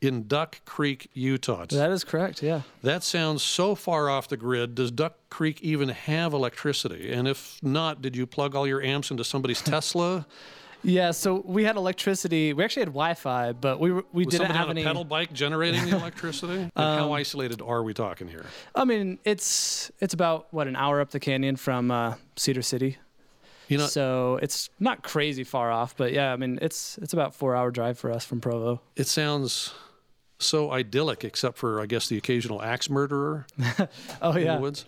in 0.03 0.27
Duck 0.27 0.61
Creek, 0.67 1.09
Utah. 1.15 1.65
That 1.71 1.91
is 1.93 2.05
correct. 2.05 2.43
Yeah. 2.43 2.63
That 2.83 3.03
sounds 3.05 3.43
so 3.43 3.75
far 3.75 4.11
off 4.11 4.29
the 4.29 4.37
grid. 4.37 4.75
Does 4.75 4.91
Duck 4.91 5.15
Creek 5.31 5.63
even 5.63 5.89
have 5.91 6.35
electricity? 6.35 7.13
And 7.13 7.27
if 7.29 7.59
not, 7.63 8.03
did 8.03 8.17
you 8.17 8.27
plug 8.27 8.55
all 8.55 8.67
your 8.67 8.83
amps 8.83 9.11
into 9.11 9.23
somebody's 9.25 9.63
Tesla? 9.73 10.27
Yeah. 10.83 11.13
So 11.13 11.43
we 11.47 11.63
had 11.63 11.77
electricity. 11.77 12.53
We 12.53 12.65
actually 12.65 12.81
had 12.83 12.89
Wi-Fi, 12.89 13.53
but 13.53 13.79
we 13.79 13.93
were- 13.93 14.05
we 14.13 14.25
Was 14.25 14.33
didn't 14.35 14.51
have 14.51 14.69
on 14.69 14.77
a 14.77 14.81
any. 14.81 14.83
Um, 14.83 14.89
pedal 14.89 15.05
bike 15.05 15.33
generating 15.33 15.89
the 15.89 15.97
electricity? 16.03 16.55
And 16.63 16.71
how 16.75 17.13
isolated 17.13 17.63
are 17.63 17.85
we 17.85 17.95
talking 17.95 18.27
here? 18.27 18.45
I 18.75 18.85
mean, 18.85 19.21
it's 19.25 19.93
it's 20.01 20.13
about 20.15 20.49
what 20.53 20.67
an 20.67 20.75
hour 20.75 21.01
up 21.01 21.11
the 21.13 21.21
canyon 21.21 21.55
from 21.55 21.93
uh, 21.93 22.17
Cedar 22.37 22.63
City. 22.63 22.99
You 23.69 23.79
know, 23.79 23.87
so 23.87 24.41
it's 24.43 24.69
not 24.81 25.03
crazy 25.05 25.45
far 25.45 25.71
off, 25.71 25.97
but 25.97 26.13
yeah, 26.13 26.33
I 26.33 26.37
mean, 26.37 26.59
it's 26.61 26.99
it's 26.99 27.13
about 27.13 27.33
four 27.35 27.55
hour 27.55 27.71
drive 27.71 27.97
for 27.99 28.11
us 28.11 28.25
from 28.25 28.41
Provo. 28.41 28.81
it 28.97 29.07
sounds 29.07 29.73
so 30.43 30.71
idyllic, 30.73 31.25
except 31.25 31.57
for 31.59 31.81
I 31.81 31.87
guess 31.87 32.09
the 32.09 32.17
occasional 32.19 32.63
axe 32.63 32.89
murderer 32.91 33.47
Oh 34.23 34.33
in 34.33 34.45
yeah, 34.47 34.57
the 34.57 34.61
woods. 34.61 34.85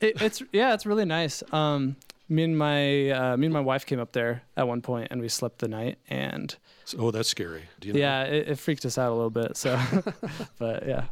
it, 0.00 0.20
it's 0.22 0.42
yeah, 0.52 0.74
it's 0.74 0.86
really 0.86 1.04
nice. 1.04 1.42
Um, 1.52 1.96
me 2.28 2.42
and 2.44 2.56
my 2.58 3.10
uh, 3.10 3.36
me 3.36 3.46
and 3.46 3.52
my 3.52 3.60
wife 3.60 3.84
came 3.86 4.00
up 4.00 4.12
there 4.12 4.42
at 4.56 4.66
one 4.66 4.80
point, 4.80 5.08
and 5.10 5.20
we 5.20 5.28
slept 5.28 5.58
the 5.58 5.68
night, 5.68 5.98
and 6.08 6.56
oh, 6.98 7.10
that's 7.10 7.28
scary. 7.28 7.64
Do 7.80 7.88
you 7.88 7.94
know? 7.94 8.00
yeah, 8.00 8.22
it, 8.24 8.48
it 8.48 8.58
freaked 8.58 8.84
us 8.86 8.96
out 8.96 9.10
a 9.10 9.14
little 9.14 9.30
bit. 9.30 9.56
So, 9.56 9.78
but 10.58 10.86
yeah, 10.86 11.04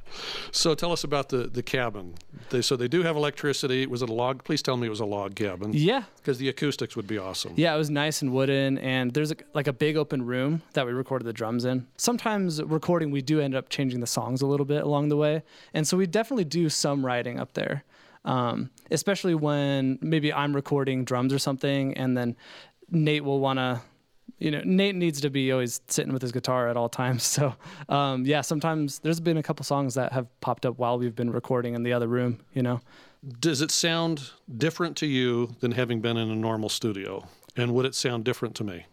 So 0.52 0.74
tell 0.74 0.90
us 0.92 1.04
about 1.04 1.28
the 1.28 1.48
the 1.48 1.62
cabin. 1.62 2.14
They 2.50 2.62
so 2.62 2.76
they 2.76 2.88
do 2.88 3.02
have 3.02 3.16
electricity. 3.16 3.86
Was 3.86 4.00
it 4.02 4.08
a 4.08 4.12
log? 4.12 4.42
Please 4.44 4.62
tell 4.62 4.76
me 4.76 4.86
it 4.86 4.90
was 4.90 5.00
a 5.00 5.04
log 5.06 5.34
cabin. 5.34 5.72
yeah, 5.74 6.04
Because 6.16 6.38
the 6.38 6.48
acoustics 6.48 6.96
would 6.96 7.06
be 7.06 7.18
awesome. 7.18 7.52
Yeah, 7.56 7.74
it 7.74 7.78
was 7.78 7.90
nice 7.90 8.22
and 8.22 8.32
wooden, 8.32 8.78
and 8.78 9.12
there's 9.12 9.32
a, 9.32 9.36
like 9.54 9.66
a 9.66 9.72
big 9.72 9.96
open 9.96 10.24
room 10.24 10.62
that 10.72 10.86
we 10.86 10.92
recorded 10.92 11.24
the 11.26 11.32
drums 11.34 11.64
in. 11.66 11.86
Sometimes 11.96 12.62
recording, 12.62 13.10
we 13.10 13.20
do 13.22 13.40
end 13.40 13.54
up 13.54 13.68
changing 13.68 14.00
the 14.00 14.06
songs 14.06 14.40
a 14.40 14.46
little 14.46 14.66
bit 14.66 14.82
along 14.82 15.08
the 15.10 15.16
way, 15.16 15.42
and 15.74 15.86
so 15.86 15.96
we 15.96 16.06
definitely 16.06 16.44
do 16.44 16.68
some 16.70 17.04
writing 17.04 17.38
up 17.38 17.52
there, 17.52 17.84
um, 18.24 18.70
especially 18.92 19.34
when 19.34 19.98
maybe 20.00 20.32
I'm 20.32 20.54
recording 20.54 21.04
drums 21.04 21.32
or 21.32 21.38
something, 21.38 21.94
and 21.94 22.16
then 22.16 22.36
Nate 22.90 23.24
will 23.24 23.40
want 23.40 23.58
to, 23.58 23.80
you 24.38 24.50
know, 24.50 24.62
Nate 24.64 24.94
needs 24.94 25.20
to 25.22 25.30
be 25.30 25.50
always 25.52 25.80
sitting 25.88 26.12
with 26.12 26.22
his 26.22 26.32
guitar 26.32 26.68
at 26.68 26.76
all 26.76 26.88
times. 26.88 27.22
So, 27.32 27.54
um, 27.88 28.24
yeah, 28.26 28.42
sometimes 28.42 28.98
there's 29.00 29.20
been 29.20 29.36
a 29.36 29.42
couple 29.42 29.64
songs 29.64 29.94
that 29.94 30.12
have 30.12 30.28
popped 30.40 30.66
up 30.66 30.78
while 30.78 30.98
we've 30.98 31.14
been 31.14 31.30
recording 31.30 31.74
in 31.74 31.82
the 31.82 31.92
other 31.92 32.08
room, 32.08 32.40
you 32.52 32.62
know. 32.62 32.80
Does 33.40 33.60
it 33.60 33.70
sound 33.70 34.30
different 34.56 34.96
to 34.98 35.06
you 35.06 35.54
than 35.60 35.72
having 35.72 36.00
been 36.00 36.16
in 36.16 36.30
a 36.30 36.34
normal 36.34 36.68
studio? 36.68 37.26
And 37.56 37.72
would 37.74 37.86
it 37.86 37.94
sound 37.94 38.24
different 38.24 38.54
to 38.56 38.64
me? 38.64 38.86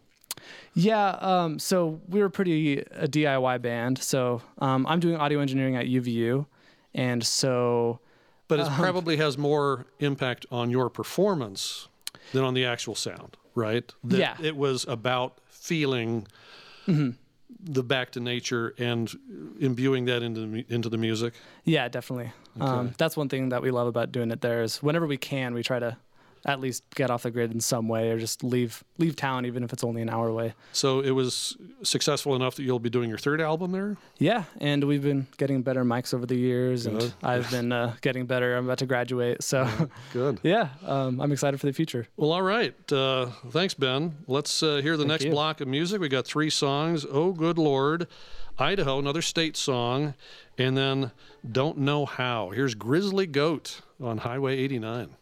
Yeah, 0.74 1.10
um, 1.20 1.60
so 1.60 2.00
we 2.08 2.22
were 2.22 2.30
pretty 2.30 2.80
a 2.80 3.08
DIY 3.08 3.62
band. 3.62 3.98
So 3.98 4.42
um, 4.60 4.86
I'm 4.88 5.00
doing 5.00 5.16
audio 5.16 5.40
engineering 5.40 5.76
at 5.76 5.86
UVU, 5.86 6.46
and 6.94 7.24
so 7.24 8.00
But 8.50 8.60
it 8.60 8.68
probably 8.72 9.16
has 9.18 9.38
more 9.38 9.86
impact 10.00 10.46
on 10.52 10.70
your 10.70 10.90
performance 10.90 11.88
than 12.34 12.44
on 12.44 12.54
the 12.54 12.66
actual 12.66 12.96
sound, 12.96 13.38
right? 13.56 13.90
That 14.04 14.18
Yeah. 14.20 14.36
It 14.42 14.58
was 14.58 14.86
about 14.88 15.40
feeling 15.48 16.28
the 16.88 17.84
back 17.84 18.12
to 18.12 18.20
nature 18.20 18.74
and 18.78 19.10
imbuing 19.60 20.06
that 20.06 20.24
into 20.24 20.48
the, 20.48 20.66
into 20.70 20.90
the 20.90 20.98
music. 20.98 21.34
yeah, 21.64 21.88
definitely. 21.88 22.32
Um, 22.60 22.94
that's 22.98 23.16
one 23.16 23.30
thing 23.30 23.50
that 23.50 23.62
we 23.62 23.72
love 23.72 23.88
about 23.88 24.12
doing 24.12 24.32
it. 24.32 24.42
There 24.42 24.64
is 24.64 24.82
whenever 24.84 25.08
we 25.08 25.18
can, 25.18 25.54
we 25.54 25.64
try 25.64 25.80
to 25.80 25.96
at 26.46 26.60
least 26.60 26.84
get 26.96 27.10
off 27.10 27.24
the 27.24 27.32
grid 27.32 27.52
in 27.52 27.60
some 27.60 27.88
way, 27.88 28.12
or 28.12 28.20
just 28.20 28.44
leave 28.44 28.84
leave 28.98 29.16
town, 29.16 29.46
even 29.46 29.64
if 29.64 29.74
it's 29.74 29.84
only 29.84 30.02
an 30.02 30.10
hour 30.10 30.28
away. 30.28 30.54
So 30.74 31.00
it 31.00 31.12
was 31.12 31.58
successful 31.84 32.36
enough 32.36 32.56
that 32.56 32.64
you'll 32.64 32.80
be 32.80 32.90
doing 32.90 33.10
your 33.10 33.18
third 33.18 33.42
album 33.42 33.72
there. 33.72 33.98
Yeah, 34.18 34.44
and 34.60 34.84
we've 34.84 35.04
been 35.04 35.28
getting 35.38 35.62
better 35.62 35.84
mics 35.84 36.14
over 36.14 36.26
the 36.26 36.36
years, 36.36 36.86
and 36.86 37.14
I've 37.24 37.50
been 37.52 37.72
uh, 37.72 37.96
getting 38.02 38.26
better. 38.26 38.56
I'm 38.56 38.66
about 38.66 38.80
to 38.80 38.86
graduate, 38.86 39.44
so 39.44 39.68
Good. 40.14 40.40
yeah, 40.44 40.70
um, 40.86 41.20
I'm 41.22 41.32
excited 41.32 41.60
for 41.60 41.68
the 41.68 41.74
future. 41.74 42.08
Well, 42.18 42.32
all 42.32 42.42
right. 42.42 42.74
Uh, 42.92 43.28
thanks, 43.50 43.74
Ben. 43.74 44.18
Let's 44.28 44.64
uh, 44.64 44.78
hear 44.78 44.98
the 44.98 45.06
next 45.06 45.26
you. 45.26 45.32
block 45.32 45.62
of 45.62 45.68
music. 45.68 46.02
We 46.02 46.10
got 46.10 46.26
three 46.26 46.50
songs. 46.50 47.06
Oh, 47.10 47.32
good 47.32 47.58
Lord. 47.58 48.08
Idaho, 48.58 49.00
another 49.00 49.22
state 49.22 49.56
song. 49.56 50.16
And 50.58 50.76
then 50.76 51.12
Don't 51.50 51.78
Know 51.78 52.06
How. 52.06 52.50
Here's 52.50 52.76
Grizzly 52.76 53.26
Goat 53.26 53.82
on 54.02 54.20
Highway 54.20 54.58
89. 54.58 55.16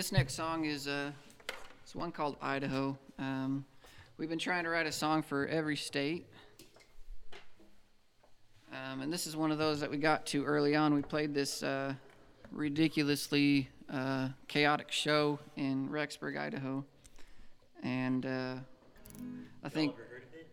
This 0.00 0.12
next 0.12 0.32
song 0.32 0.64
is 0.64 0.88
uh, 0.88 1.10
it's 1.82 1.94
one 1.94 2.10
called 2.10 2.34
Idaho. 2.40 2.96
Um, 3.18 3.66
we've 4.16 4.30
been 4.30 4.38
trying 4.38 4.64
to 4.64 4.70
write 4.70 4.86
a 4.86 4.92
song 4.92 5.20
for 5.20 5.46
every 5.46 5.76
state. 5.76 6.26
Um, 8.72 9.02
and 9.02 9.12
this 9.12 9.26
is 9.26 9.36
one 9.36 9.52
of 9.52 9.58
those 9.58 9.78
that 9.80 9.90
we 9.90 9.98
got 9.98 10.24
to 10.28 10.42
early 10.42 10.74
on. 10.74 10.94
We 10.94 11.02
played 11.02 11.34
this 11.34 11.62
uh, 11.62 11.92
ridiculously 12.50 13.68
uh, 13.92 14.30
chaotic 14.48 14.90
show 14.90 15.38
in 15.56 15.90
Rexburg, 15.90 16.38
Idaho. 16.38 16.82
And 17.82 18.24
uh, 18.24 18.54
I 19.62 19.68
think, 19.68 19.96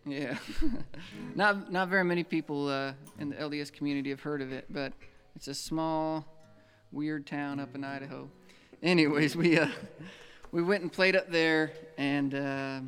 yeah, 0.04 0.36
not 1.34 1.72
not 1.72 1.88
very 1.88 2.04
many 2.04 2.22
people 2.22 2.68
uh, 2.68 2.92
in 3.18 3.30
the 3.30 3.36
LDS 3.36 3.72
community 3.72 4.10
have 4.10 4.20
heard 4.20 4.42
of 4.42 4.52
it, 4.52 4.66
but 4.68 4.92
it's 5.34 5.48
a 5.48 5.54
small, 5.54 6.26
weird 6.92 7.26
town 7.26 7.60
up 7.60 7.74
in 7.74 7.82
Idaho. 7.82 8.28
Anyways, 8.82 9.34
we 9.34 9.58
uh, 9.58 9.68
we 10.52 10.62
went 10.62 10.82
and 10.82 10.92
played 10.92 11.16
up 11.16 11.28
there, 11.32 11.72
and 11.96 12.32
uh, 12.32 12.80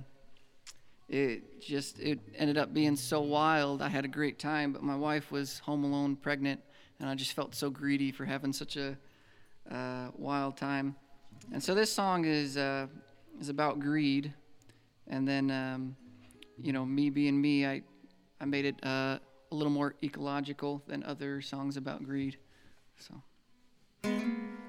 it 1.09 1.61
just 1.61 1.99
it 1.99 2.21
ended 2.37 2.57
up 2.57 2.73
being 2.73 2.95
so 2.95 3.21
wild. 3.23 3.83
I 3.83 3.89
had 3.89 4.05
a 4.05 4.09
great 4.09 4.39
time, 4.39 4.73
but 4.73 4.85
my 4.85 4.95
wife 4.95 5.33
was 5.33 5.59
home 5.59 5.83
alone, 5.83 6.15
pregnant, 6.15 6.61
and 7.01 7.09
I 7.09 7.17
just 7.17 7.33
felt 7.33 7.57
so 7.57 7.71
greedy 7.71 8.13
for 8.13 8.25
having 8.25 8.53
such 8.53 8.77
a 8.77 8.97
uh, 9.69 10.11
wild 10.17 10.57
time. 10.57 10.95
And 11.53 11.61
so 11.61 11.75
this 11.75 11.93
song 11.93 12.25
is 12.25 12.57
uh, 12.57 12.87
is 13.41 13.49
about 13.49 13.81
greed, 13.81 14.33
and 15.09 15.27
then 15.27 15.51
um, 15.51 15.97
you 16.57 16.73
know 16.73 16.87
me 16.87 17.11
being 17.11 17.41
me, 17.41 17.67
I 17.67 17.83
I 18.41 18.45
made 18.45 18.65
it 18.65 18.77
uh, 18.87 19.19
a 19.51 19.55
little 19.57 19.73
more 19.73 19.97
ecological 20.05 20.85
than 20.87 21.03
other 21.03 21.41
songs 21.41 21.77
about 21.77 22.05
greed. 22.05 22.37
So. 22.97 24.60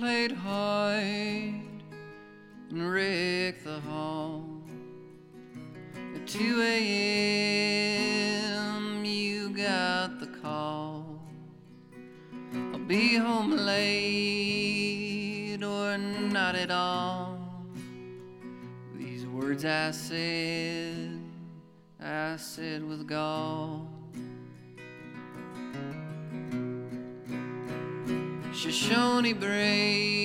Played 0.00 0.32
hard 0.32 1.39
Shoshone 29.20 29.34
braves 29.34 30.19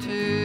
don't 0.00 0.37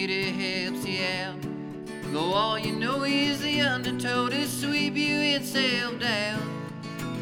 Peter 0.00 0.30
helps 0.30 0.86
you 0.86 1.04
out. 1.04 1.36
Though 2.04 2.32
all 2.32 2.58
you 2.58 2.72
know 2.72 3.04
is 3.04 3.42
the 3.42 3.60
undertow 3.60 4.30
to 4.30 4.48
sweep 4.48 4.96
you 4.96 5.20
itself 5.20 6.00
down. 6.00 6.40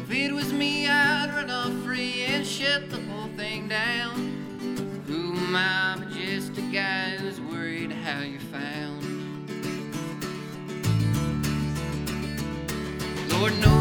If 0.03 0.11
it 0.11 0.31
was 0.31 0.53
me, 0.53 0.87
I'd 0.87 1.29
run 1.35 1.49
off 1.49 1.73
free 1.83 2.23
and 2.23 2.47
shut 2.47 2.89
the 2.89 3.01
whole 3.01 3.27
thing 3.35 3.67
down. 3.67 5.03
Who 5.07 5.35
am 5.35 5.57
I 5.57 5.97
but 5.99 6.11
just 6.11 6.57
a 6.57 6.61
guy 6.71 7.17
who's 7.17 7.41
worried 7.41 7.91
how 7.91 8.21
you're 8.21 8.39
found? 8.39 9.03
Lord 13.29 13.59
knows 13.59 13.78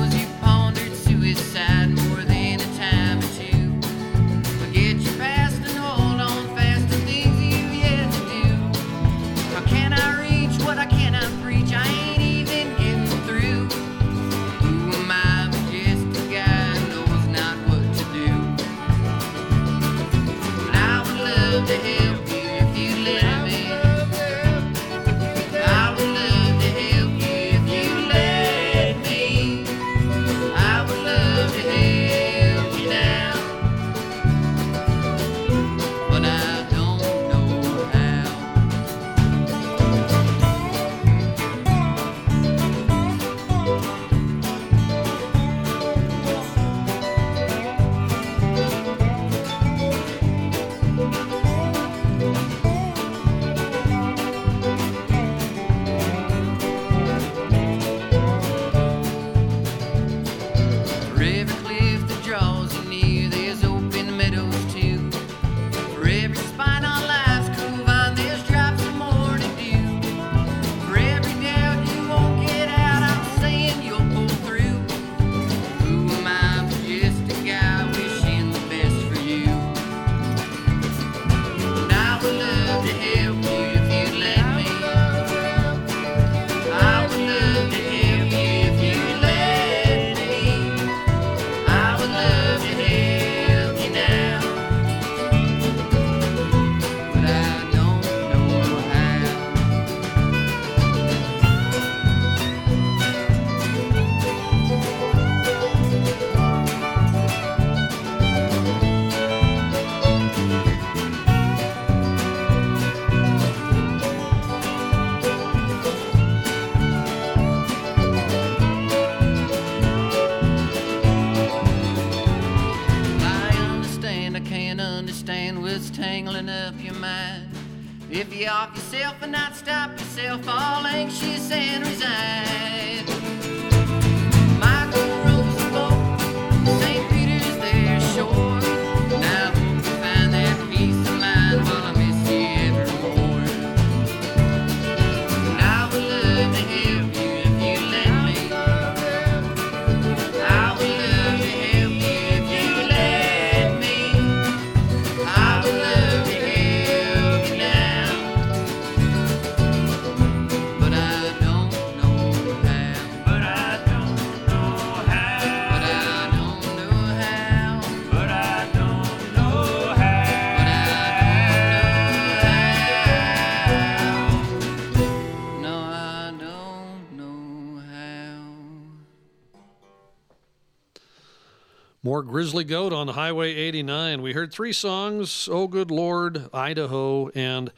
More 182.18 182.24
Grizzly 182.24 182.64
Goat 182.64 182.92
on 182.92 183.06
Highway 183.06 183.54
89. 183.54 184.22
We 184.22 184.32
heard 184.32 184.52
three 184.52 184.72
songs 184.72 185.48
Oh 185.48 185.68
Good 185.68 185.92
Lord, 185.92 186.50
Idaho, 186.52 187.28
and 187.28 187.70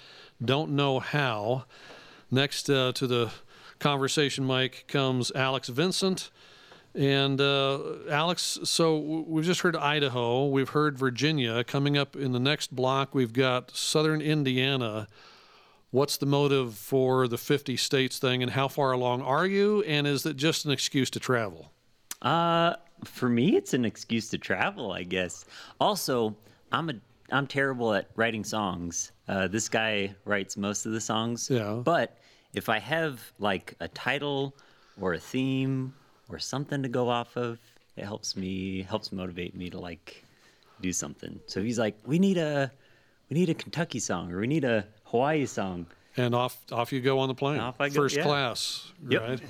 Don't 0.42 0.70
Know 0.70 0.98
How. 0.98 1.66
Next 2.30 2.70
uh, 2.70 2.92
to 2.92 3.06
the 3.06 3.32
conversation 3.80 4.46
mic 4.46 4.86
comes 4.88 5.30
Alex 5.32 5.68
Vincent. 5.68 6.30
And 6.94 7.38
uh, 7.38 7.80
Alex, 8.08 8.60
so 8.64 8.96
we've 8.96 9.44
just 9.44 9.60
heard 9.60 9.76
Idaho, 9.76 10.46
we've 10.46 10.70
heard 10.70 10.98
Virginia. 10.98 11.62
Coming 11.62 11.98
up 11.98 12.16
in 12.16 12.32
the 12.32 12.40
next 12.40 12.74
block, 12.74 13.14
we've 13.14 13.34
got 13.34 13.76
Southern 13.76 14.22
Indiana. 14.22 15.06
What's 15.90 16.16
the 16.16 16.24
motive 16.24 16.76
for 16.76 17.28
the 17.28 17.36
50 17.36 17.76
states 17.76 18.18
thing, 18.18 18.42
and 18.42 18.52
how 18.52 18.68
far 18.68 18.92
along 18.92 19.20
are 19.20 19.44
you? 19.44 19.82
And 19.82 20.06
is 20.06 20.24
it 20.24 20.38
just 20.38 20.64
an 20.64 20.70
excuse 20.70 21.10
to 21.10 21.20
travel? 21.20 21.72
Uh, 22.22 22.76
for 23.04 23.28
me, 23.28 23.56
it's 23.56 23.74
an 23.74 23.84
excuse 23.84 24.28
to 24.30 24.38
travel, 24.38 24.92
I 24.92 25.02
guess. 25.02 25.44
Also, 25.80 26.36
I'm 26.72 26.90
a 26.90 26.94
I'm 27.32 27.46
terrible 27.46 27.94
at 27.94 28.08
writing 28.16 28.42
songs. 28.44 29.12
Uh, 29.28 29.46
this 29.46 29.68
guy 29.68 30.14
writes 30.24 30.56
most 30.56 30.84
of 30.86 30.92
the 30.92 31.00
songs. 31.00 31.48
Yeah. 31.48 31.74
But 31.84 32.16
if 32.54 32.68
I 32.68 32.78
have 32.80 33.20
like 33.38 33.74
a 33.80 33.86
title 33.88 34.56
or 35.00 35.14
a 35.14 35.18
theme 35.20 35.94
or 36.28 36.38
something 36.40 36.82
to 36.82 36.88
go 36.88 37.08
off 37.08 37.36
of, 37.36 37.58
it 37.96 38.04
helps 38.04 38.36
me 38.36 38.82
helps 38.82 39.12
motivate 39.12 39.54
me 39.54 39.70
to 39.70 39.78
like 39.78 40.24
do 40.80 40.92
something. 40.92 41.38
So 41.46 41.62
he's 41.62 41.78
like, 41.78 41.96
we 42.04 42.18
need 42.18 42.38
a 42.38 42.72
we 43.30 43.34
need 43.36 43.48
a 43.48 43.54
Kentucky 43.54 44.00
song 44.00 44.32
or 44.32 44.40
we 44.40 44.46
need 44.48 44.64
a 44.64 44.84
Hawaii 45.04 45.46
song. 45.46 45.86
And 46.16 46.34
off 46.34 46.58
off 46.72 46.92
you 46.92 47.00
go 47.00 47.20
on 47.20 47.28
the 47.28 47.34
plane. 47.34 47.60
Off 47.60 47.80
I 47.80 47.88
go, 47.90 47.94
First 47.94 48.16
yeah. 48.16 48.22
class, 48.24 48.90
Yep. 49.08 49.22
right? 49.22 49.40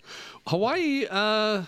Hawaii, 0.46 1.06
uh, 1.10 1.62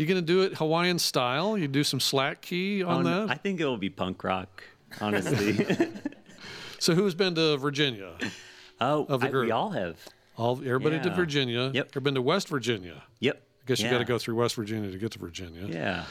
you 0.00 0.06
gonna 0.06 0.22
do 0.22 0.42
it 0.42 0.54
Hawaiian 0.54 0.98
style? 0.98 1.58
You 1.58 1.68
do 1.68 1.84
some 1.84 2.00
slack 2.00 2.40
key 2.40 2.82
on 2.82 3.06
Oh, 3.06 3.26
that? 3.26 3.30
I 3.30 3.34
think 3.34 3.60
it 3.60 3.64
will 3.66 3.76
be 3.76 3.90
punk 3.90 4.24
rock, 4.24 4.62
honestly. 5.00 5.64
so 6.78 6.94
who's 6.94 7.14
been 7.14 7.34
to 7.34 7.56
Virginia? 7.58 8.12
oh, 8.80 9.04
Of 9.04 9.20
the 9.20 9.26
I- 9.26 9.30
group. 9.30 9.44
we 9.46 9.50
all 9.50 9.70
have. 9.70 9.98
All 10.36 10.56
everybody 10.58 10.98
to 11.00 11.08
Yeah. 11.10 11.14
Virginia. 11.14 11.70
Yep. 11.74 11.88
Ever 11.92 12.00
been 12.00 12.14
to 12.14 12.22
West 12.22 12.48
Virginia? 12.48 13.02
Yep. 13.18 13.36
I 13.36 13.66
guess 13.66 13.78
you 13.80 13.86
Yeah. 13.86 13.90
got 13.92 13.98
to 13.98 14.04
go 14.06 14.18
through 14.18 14.36
West 14.36 14.54
Virginia 14.54 14.90
to 14.90 14.96
get 14.96 15.10
to 15.12 15.18
Virginia. 15.18 15.66
Yeah. 15.68 16.04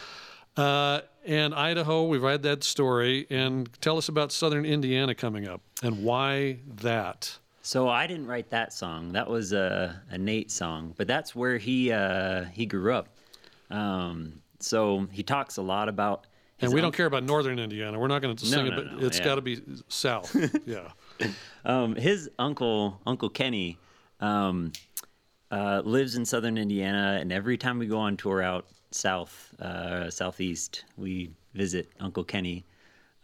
Uh, 0.56 1.02
and 1.26 1.56
Idaho, 1.56 2.06
we've 2.06 2.22
had 2.22 2.44
that 2.44 2.64
story. 2.64 3.26
And 3.32 3.70
tell 3.82 3.98
us 3.98 4.08
about 4.08 4.32
Southern 4.32 4.66
Indiana 4.66 5.16
coming 5.16 5.48
up 5.48 5.62
and 5.82 6.04
why 6.04 6.60
that. 6.82 7.40
So 7.64 7.90
I 7.90 8.06
didn't 8.06 8.28
write 8.28 8.52
that 8.52 8.72
song. 8.72 9.14
That 9.14 9.28
was 9.28 9.52
a, 9.52 10.00
a 10.12 10.18
Nate 10.18 10.52
song, 10.52 10.94
but 10.98 11.08
that's 11.08 11.34
where 11.36 11.58
he 11.58 11.92
uh, 11.92 12.46
he 12.46 12.66
grew 12.68 12.94
up. 12.94 13.08
Um, 13.70 14.42
so 14.60 15.08
he 15.12 15.24
talks 15.24 15.58
a 15.58 15.62
lot 15.62 15.90
about. 15.90 16.28
And 16.62 16.74
we 16.74 16.82
don't 16.82 16.94
care 16.94 17.06
about 17.06 17.24
Northern 17.24 17.58
Indiana. 17.58 17.98
We're 17.98 18.08
not 18.08 18.22
going 18.22 18.36
to 18.36 18.46
sing 18.46 18.66
no, 18.66 18.72
it, 18.72 18.76
but 18.76 19.00
no, 19.00 19.08
it's 19.08 19.18
yeah. 19.20 19.26
got 19.26 19.36
to 19.36 19.42
be 19.42 19.62
south. 19.88 20.36
yeah. 20.66 20.90
um, 21.64 21.96
his 21.96 22.30
uncle, 22.38 23.00
Uncle 23.06 23.30
Kenny, 23.30 23.78
um, 24.20 24.74
uh, 25.52 25.82
lives 25.86 26.16
in 26.16 26.26
southern 26.26 26.58
Indiana, 26.58 27.18
and 27.22 27.32
every 27.32 27.58
time 27.58 27.80
we 27.80 27.88
go 27.88 27.98
on 27.98 28.18
tour 28.18 28.42
out 28.42 28.68
south, 28.92 29.54
uh, 29.62 30.10
southeast, 30.10 30.84
we 30.98 31.32
visit 31.54 31.90
Uncle 32.02 32.26
Kenny. 32.26 32.66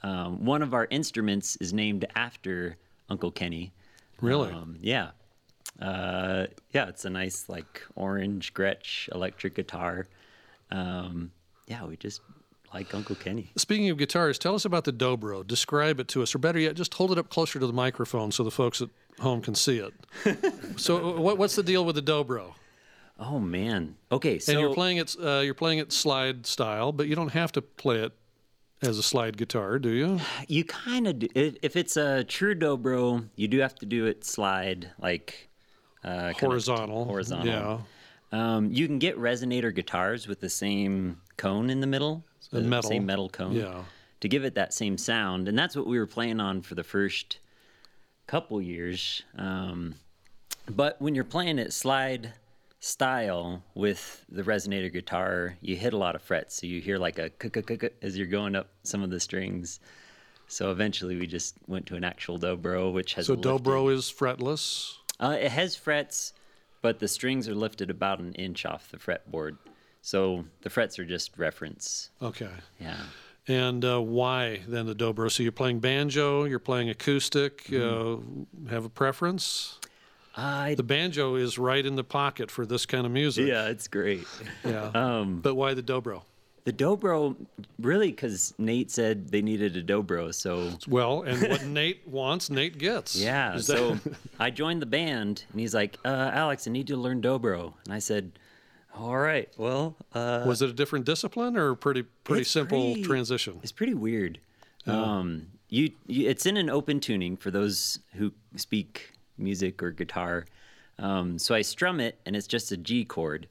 Um, 0.02 0.46
one 0.46 0.62
of 0.62 0.74
our 0.74 0.88
instruments 0.90 1.58
is 1.58 1.74
named 1.74 2.06
after 2.16 2.78
Uncle 3.10 3.32
Kenny. 3.32 3.74
Really? 4.22 4.52
Um, 4.52 4.78
yeah. 4.82 5.12
Uh, 5.82 6.46
yeah, 6.72 6.88
it's 6.88 7.06
a 7.06 7.10
nice 7.10 7.50
like 7.50 7.84
orange 7.96 8.54
Gretsch 8.54 9.10
electric 9.14 9.56
guitar. 9.56 10.08
Um, 10.72 11.32
yeah, 11.68 11.86
we 11.86 11.98
just 11.98 12.22
like 12.74 12.94
Uncle 12.94 13.16
Kenny. 13.16 13.52
Speaking 13.56 13.90
of 13.90 13.98
guitars, 13.98 14.38
tell 14.38 14.56
us 14.56 14.66
about 14.66 14.84
the 14.84 14.94
dobro. 14.94 15.46
Describe 15.46 16.00
it 16.00 16.08
to 16.10 16.22
us, 16.22 16.36
or 16.36 16.40
better 16.40 16.60
yet, 16.60 16.76
just 16.76 16.94
hold 16.94 17.12
it 17.12 17.18
up 17.18 17.30
closer 17.30 17.60
to 17.60 17.68
the 17.68 17.74
microphone 17.74 18.32
so 18.32 18.44
the 18.44 18.52
folks 18.52 18.82
at 18.82 18.90
home 19.20 19.42
can 19.42 19.56
see 19.56 19.80
it. 19.80 19.94
so, 20.80 21.20
what, 21.20 21.38
what's 21.38 21.56
the 21.56 21.64
deal 21.64 21.86
with 21.86 21.96
the 21.96 22.02
dobro? 22.02 22.54
Oh 23.18 23.40
man. 23.40 23.96
Okay, 24.12 24.40
so 24.40 24.52
and 24.52 24.62
you're 24.62 24.74
playing 24.74 24.98
it. 24.98 25.16
Uh, 25.22 25.42
you're 25.44 25.54
playing 25.54 25.80
it 25.80 25.94
slide 25.94 26.46
style, 26.46 26.92
but 26.92 27.08
you 27.08 27.16
don't 27.16 27.32
have 27.32 27.52
to 27.54 27.62
play 27.62 28.00
it 28.00 28.12
as 28.82 28.98
a 28.98 29.04
slide 29.04 29.38
guitar, 29.38 29.80
do 29.80 29.90
you? 29.90 30.20
You 30.48 30.66
kind 30.66 31.08
of. 31.08 31.24
If, 31.34 31.56
if 31.62 31.76
it's 31.78 31.96
a 31.96 32.26
true 32.26 32.56
dobro, 32.56 33.26
you 33.36 33.48
do 33.48 33.60
have 33.60 33.76
to 33.76 33.86
do 33.86 34.06
it 34.06 34.26
slide 34.26 34.92
like 35.00 35.50
uh, 36.04 36.34
Horizontal. 36.34 37.06
horizontal. 37.06 37.48
Yeah. 37.48 37.78
Um, 38.32 38.72
you 38.72 38.88
can 38.88 39.00
get 39.00 39.18
resonator 39.18 39.74
guitars 39.74 40.28
with 40.28 40.40
the 40.42 40.50
same 40.50 41.22
cone 41.38 41.70
in 41.70 41.80
the 41.80 41.88
middle, 41.88 42.24
The 42.52 42.62
the 42.62 42.68
metal. 42.68 42.90
same 42.90 43.06
metal 43.06 43.30
cone, 43.30 43.54
Yeah. 43.54 43.84
to 44.22 44.28
give 44.28 44.44
it 44.44 44.56
that 44.56 44.74
same 44.74 44.98
sound, 44.98 45.48
and 45.48 45.58
that's 45.58 45.76
what 45.76 45.88
we 45.88 45.98
were 46.00 46.08
playing 46.08 46.40
on 46.40 46.62
for 46.62 46.76
the 46.76 46.84
first 46.84 47.38
couple 48.28 48.62
years. 48.62 49.24
Um, 49.38 49.96
but 50.68 51.00
when 51.02 51.14
you're 51.16 51.24
playing 51.24 51.60
it 51.60 51.72
slide 51.74 52.34
style 52.80 53.64
with 53.74 54.26
the 54.30 54.44
resonator 54.44 54.92
guitar, 54.92 55.58
you 55.62 55.76
hit 55.76 55.94
a 55.94 55.98
lot 55.98 56.16
of 56.16 56.22
frets, 56.22 56.56
so 56.56 56.68
you 56.68 56.82
hear 56.82 56.98
like 56.98 57.20
a 57.20 57.32
as 58.02 58.18
you're 58.18 58.28
going 58.28 58.56
up 58.56 58.68
some 58.84 59.04
of 59.04 59.10
the 59.12 59.20
strings. 59.20 59.80
So 60.48 60.72
eventually, 60.72 61.16
we 61.16 61.26
just 61.26 61.56
went 61.68 61.88
to 61.88 61.96
an 61.96 62.04
actual 62.04 62.38
dobro, 62.38 62.94
which 62.94 63.16
has 63.16 63.26
So 63.28 63.34
lifted- 63.34 63.48
dobro 63.48 63.92
is 63.94 64.12
fretless. 64.12 64.94
uh, 65.20 65.38
it 65.40 65.52
has 65.52 65.76
frets, 65.76 66.34
but 66.86 67.00
the 67.00 67.08
strings 67.08 67.50
are 67.50 67.56
lifted 67.56 67.90
about 67.90 68.20
an 68.20 68.32
inch 68.34 68.64
off 68.64 68.92
the 68.92 68.98
fretboard. 68.98 69.58
So 70.04 70.46
the 70.62 70.70
frets 70.70 71.00
are 71.00 71.04
just 71.04 71.36
reference. 71.36 72.12
Okay. 72.22 72.52
Yeah. 72.80 72.96
And 73.48 73.84
uh, 73.84 74.00
why 74.00 74.62
then 74.68 74.86
the 74.86 74.94
dobro? 74.94 75.32
So 75.32 75.42
you're 75.42 75.52
playing 75.52 75.80
banjo, 75.80 76.44
you're 76.44 76.60
playing 76.60 76.92
acoustic. 76.92 77.64
Mm-hmm. 77.64 78.68
Uh, 78.68 78.70
have 78.70 78.86
a 78.86 78.90
preference? 78.90 79.80
I 80.38 80.76
The 80.76 80.84
banjo 80.84 81.34
is 81.34 81.58
right 81.58 81.84
in 81.84 81.96
the 81.96 82.04
pocket 82.04 82.52
for 82.52 82.68
this 82.68 82.86
kind 82.86 83.08
of 83.08 83.12
music. 83.12 83.48
yeah, 83.48 83.70
it's 83.70 83.88
great. 83.88 84.28
Yeah. 84.64 84.92
Um, 84.94 85.42
but 85.42 85.56
why 85.56 85.74
the 85.74 85.82
dobro? 85.82 86.22
The 86.66 86.74
dobro, 86.74 87.36
really, 87.80 88.10
because 88.10 88.54
Nate 88.58 88.92
said 88.92 89.30
they 89.30 89.42
needed 89.42 89.78
a 89.78 89.84
dobro. 89.84 90.34
So 90.34 90.72
Well, 90.88 91.22
and 91.22 91.42
what 91.50 91.64
Nate 91.66 92.06
wants, 92.08 92.50
Nate 92.50 92.78
gets. 92.78 93.16
yeah, 93.16 93.56
Is 93.56 93.68
that- 93.68 93.78
so 93.78 94.00
I 94.40 94.50
joined 94.50 94.82
the 94.82 94.86
band, 94.88 95.46
and 95.52 95.60
he's 95.62 95.74
like, 95.74 95.98
uh, 96.04 96.32
"Alex, 96.34 96.68
I 96.68 96.72
need 96.72 96.90
you 96.90 96.96
to 96.98 97.02
learn 97.02 97.22
dobro." 97.22 97.74
And 97.86 97.94
I 97.94 98.00
said, 98.00 98.32
"All 98.96 99.16
right, 99.18 99.48
well, 99.58 99.96
uh, 100.14 100.44
was 100.48 100.62
it 100.62 100.70
a 100.70 100.74
different 100.74 101.06
discipline 101.06 101.56
or 101.56 101.76
pretty 101.76 102.04
pretty 102.24 102.44
simple 102.44 102.94
pretty- 102.94 103.04
transition? 103.04 103.60
It's 103.64 103.72
pretty 103.72 103.94
weird. 103.94 104.40
Um, 104.88 105.48
you, 105.70 105.92
you, 106.08 106.30
it's 106.30 106.46
in 106.46 106.58
an 106.58 106.70
open 106.70 107.00
tuning 107.00 107.38
for 107.38 107.50
those 107.52 108.00
who 108.14 108.32
speak 108.56 109.14
music 109.38 109.82
or 109.82 109.90
guitar. 109.92 110.46
Um, 111.00 111.38
so 111.40 111.54
I 111.56 111.62
strum 111.62 112.00
it, 112.00 112.20
and 112.26 112.36
it's 112.36 112.48
just 112.48 112.72
a 112.72 112.78
G 112.78 113.04
chord, 113.04 113.48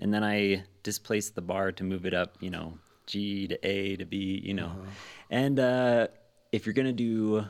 and 0.00 0.12
then 0.12 0.22
I 0.24 0.64
displace 0.86 1.30
the 1.30 1.42
bar 1.42 1.72
to 1.72 1.84
move 1.84 2.06
it 2.06 2.14
up. 2.14 2.36
You 2.40 2.50
know, 2.50 2.78
G 3.06 3.46
to 3.48 3.66
A 3.66 3.96
to 3.96 4.06
B. 4.06 4.40
You 4.42 4.54
know, 4.54 4.72
and 5.30 5.60
uh, 5.60 6.06
if 6.52 6.64
you're 6.64 6.72
gonna 6.72 6.92
do, 6.92 7.44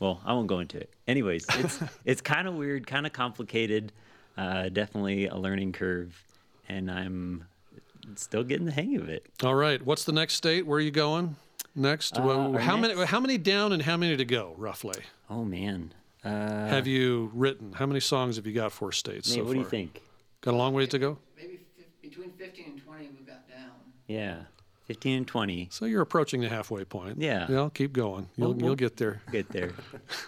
well, 0.00 0.20
I 0.24 0.32
won't 0.32 0.48
go 0.48 0.58
into 0.58 0.78
it. 0.78 0.92
Anyways, 1.06 1.46
it's 1.58 1.78
it's 2.04 2.20
kind 2.20 2.48
of 2.48 2.54
weird, 2.54 2.86
kind 2.86 3.06
of 3.06 3.12
complicated. 3.12 3.92
Uh, 4.36 4.70
definitely 4.70 5.26
a 5.26 5.36
learning 5.36 5.72
curve, 5.72 6.20
and 6.68 6.90
I'm 6.90 7.44
still 8.16 8.42
getting 8.42 8.66
the 8.66 8.72
hang 8.72 8.96
of 8.96 9.08
it. 9.08 9.26
All 9.44 9.54
right. 9.54 9.84
What's 9.84 10.04
the 10.04 10.12
next 10.12 10.34
state? 10.34 10.66
Where 10.66 10.78
are 10.78 10.82
you 10.82 10.90
going 10.90 11.36
next? 11.74 12.18
Uh, 12.18 12.22
our 12.22 12.58
how 12.58 12.76
many 12.76 13.04
how 13.04 13.20
many 13.20 13.38
down 13.38 13.72
and 13.72 13.82
how 13.82 13.96
many 13.96 14.16
to 14.16 14.24
go 14.24 14.54
roughly? 14.56 15.00
Oh 15.28 15.44
man. 15.44 15.92
Uh, 16.24 16.68
have 16.68 16.86
you 16.86 17.30
written? 17.34 17.72
How 17.72 17.86
many 17.86 18.00
songs 18.00 18.36
have 18.36 18.46
you 18.46 18.52
got 18.52 18.72
for 18.72 18.92
states 18.92 19.30
Nate, 19.30 19.38
so 19.38 19.44
what 19.44 19.52
do 19.54 19.58
you 19.58 19.64
think? 19.64 20.02
Got 20.42 20.54
a 20.54 20.56
long 20.56 20.74
way 20.74 20.86
to 20.86 20.98
go. 20.98 21.18
Maybe 22.18 22.28
fif- 22.28 22.36
between 22.36 22.48
15 22.48 22.64
and 22.72 22.82
20 22.84 23.08
we've 23.16 23.26
got 23.26 23.48
down. 23.48 23.70
Yeah, 24.06 24.36
15 24.86 25.18
and 25.18 25.26
20. 25.26 25.68
So 25.70 25.84
you're 25.84 26.02
approaching 26.02 26.40
the 26.40 26.48
halfway 26.48 26.84
point. 26.84 27.20
Yeah. 27.20 27.46
Yeah. 27.48 27.68
Keep 27.74 27.92
going. 27.92 28.28
You'll 28.36 28.48
Well, 28.48 28.56
well- 28.56 28.66
you'll 28.66 28.76
get 28.76 28.96
there. 28.96 29.22
Get 29.30 29.48
there. 29.50 29.72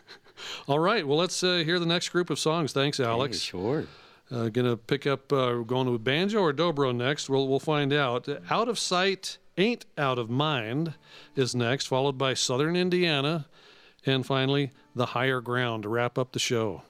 All 0.69 0.79
right. 0.79 1.07
Well, 1.07 1.19
let's 1.19 1.43
uh, 1.43 1.63
hear 1.65 1.79
the 1.79 1.87
next 1.87 2.09
group 2.11 2.29
of 2.31 2.39
songs. 2.39 2.73
Thanks, 2.73 2.99
Alex. 3.01 3.39
Hey, 3.39 3.41
sure. 3.51 3.85
Uh, 4.31 4.49
gonna 4.49 4.77
pick 4.77 5.07
up 5.07 5.33
uh, 5.33 5.57
going 5.59 5.91
with 5.93 6.03
banjo 6.03 6.41
or 6.41 6.53
dobro 6.53 6.95
next. 6.95 7.29
We'll 7.29 7.47
we'll 7.49 7.61
find 7.61 7.93
out. 7.93 8.27
Out 8.51 8.69
of 8.69 8.79
sight, 8.79 9.37
ain't 9.59 9.85
out 9.99 10.19
of 10.19 10.31
mind 10.31 10.95
is 11.37 11.55
next, 11.55 11.87
followed 11.87 12.17
by 12.17 12.33
Southern 12.35 12.75
Indiana, 12.75 13.47
and 14.07 14.25
finally 14.25 14.71
the 14.95 15.07
higher 15.07 15.41
ground 15.43 15.83
to 15.83 15.89
wrap 15.91 16.17
up 16.19 16.33
the 16.33 16.39
show. 16.39 16.83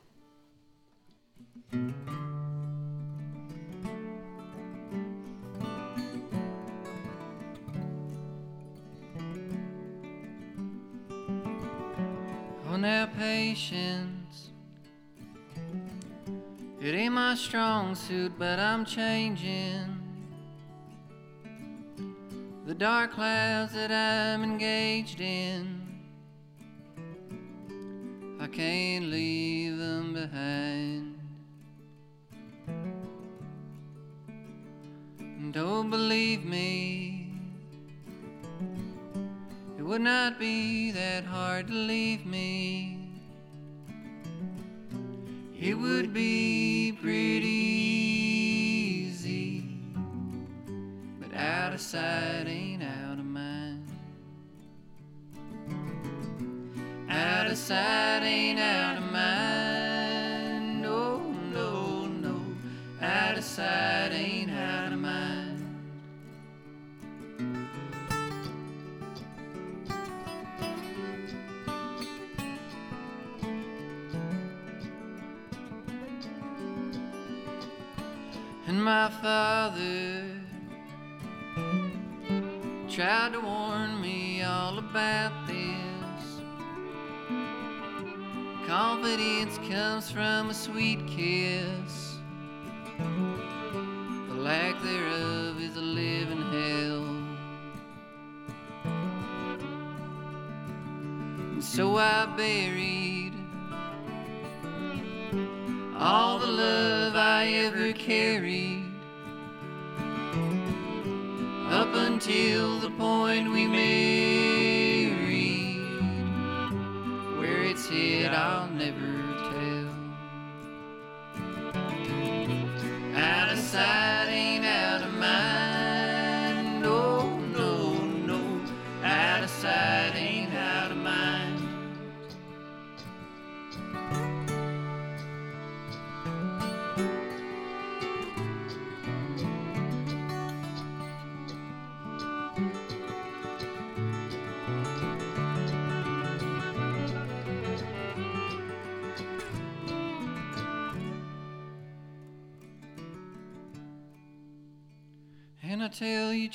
Oh, 12.73 12.77
now 12.77 13.05
patience. 13.19 14.49
It 16.81 16.95
ain't 16.95 17.13
my 17.13 17.35
strong 17.35 17.95
suit, 17.95 18.33
but 18.39 18.59
I'm 18.59 18.87
changing. 18.87 20.01
The 22.65 22.73
dark 22.73 23.13
clouds 23.13 23.75
that 23.75 23.93
I'm 23.93 24.43
engaged 24.43 25.21
in, 25.21 25.83
I 28.41 28.47
can't 28.47 29.05
leave 29.05 29.77
them 29.77 30.15
behind. 30.15 31.19
Don't 35.53 35.91
believe 35.91 36.47
me. 36.47 37.02
Would 39.93 40.01
not 40.01 40.39
be 40.39 40.91
that 40.93 41.25
hard 41.27 41.67
to 41.67 41.75
leave 41.75 42.25
me. 42.25 43.11
It 45.61 45.75
would 45.75 46.15
be 46.15 46.97
pretty 46.99 47.47
easy. 49.11 49.69
But 51.21 51.37
out 51.37 51.75
of 51.75 51.81
sight 51.83 52.47
ain't 52.47 52.83
out 52.83 53.19
of 53.19 53.27
mind. 53.27 53.87
Out 57.11 57.49
of 57.49 57.59
sight 57.59 58.23
ain't 58.23 58.61
out 58.61 58.97
of 58.97 59.13
mind. 59.13 60.81
No, 60.81 61.19
no, 61.53 62.07
no. 62.07 62.41
Out 63.03 63.37
of 63.37 63.45
sight 63.45 64.13
ain't 64.15 64.32
my 78.93 79.09
father 79.23 80.23
tried 82.91 83.33
to 83.33 83.41
warn 83.41 83.99
me 84.03 84.43
all 84.43 84.77
about 84.79 85.33
this. 85.47 86.43
Confidence 88.67 89.57
comes 89.71 90.11
from 90.11 90.51
a 90.51 90.55
sweet 90.55 91.01
kiss. 91.07 92.19
The 94.29 94.35
lack 94.35 94.75
thereof 94.83 95.59
is 95.59 95.75
a 95.77 95.87
living 96.03 96.45
hell. 96.57 97.07
And 101.53 101.65
so 101.65 101.97
I 101.97 102.27
buried 102.37 103.33
all 105.99 106.39
the 106.39 106.53
love 106.65 107.17
I 107.17 107.47
ever 107.65 107.95
carried 107.95 108.82
until 112.25 112.79
the 112.79 112.91
point 112.91 113.51
we 113.51 113.67
married 113.67 114.22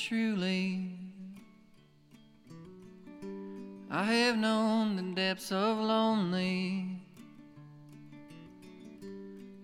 truly, 0.08 0.90
I 3.92 4.04
have 4.06 4.38
known 4.38 4.96
the 4.96 5.02
depths 5.14 5.52
of 5.52 5.78
lonely. 5.80 7.02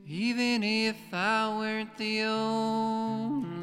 Even 0.06 0.62
if 0.62 0.98
I 1.14 1.48
weren't 1.58 1.98
the 1.98 2.24
only 2.24 3.54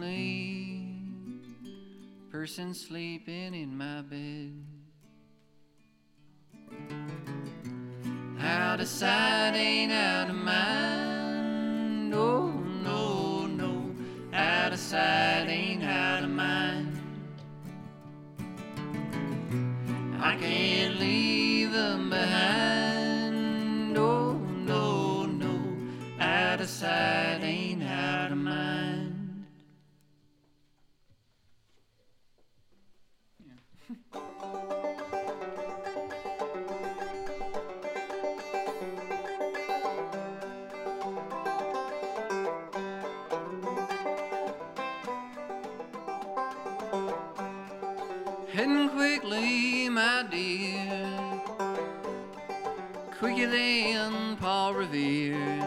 person 2.31 2.73
sleeping 2.73 3.53
in 3.55 3.77
my 3.77 4.01
bed. 4.01 4.55
Out 8.41 8.81
of 8.81 8.89
sight, 8.89 9.53
ain't 9.55 9.93
out 9.93 10.31
of 10.31 10.37
mind. 10.37 12.15
Oh, 12.15 12.49
no, 12.83 13.45
no. 13.45 13.95
Out 14.33 14.73
of 14.73 14.79
sight, 14.79 15.45
ain't 15.49 15.85
out 15.85 16.25
of 16.25 16.31
mind. 16.31 16.40
Leave 21.01 21.73
them 21.73 22.11
behind. 22.11 23.97
Oh, 23.97 24.33
no, 24.71 25.25
no. 25.25 25.55
Out 26.21 26.61
of 26.61 26.69
sight, 26.69 27.41
ain't 27.43 27.83
out 27.83 28.33
of 28.33 28.39
mind. 28.39 29.47
Heading 48.53 48.89
quickly, 48.97 49.89
my 49.89 50.25
dear, 50.31 50.90
than 53.23 54.37
Paul 54.39 54.75
Revere. 54.75 55.60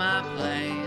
My 0.00 0.22
plan. 0.34 0.79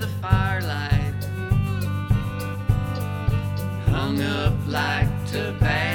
The 0.00 0.08
firelight. 0.22 1.14
Hung 3.86 4.22
up 4.22 4.54
like 4.66 5.08
tobacco 5.26 5.89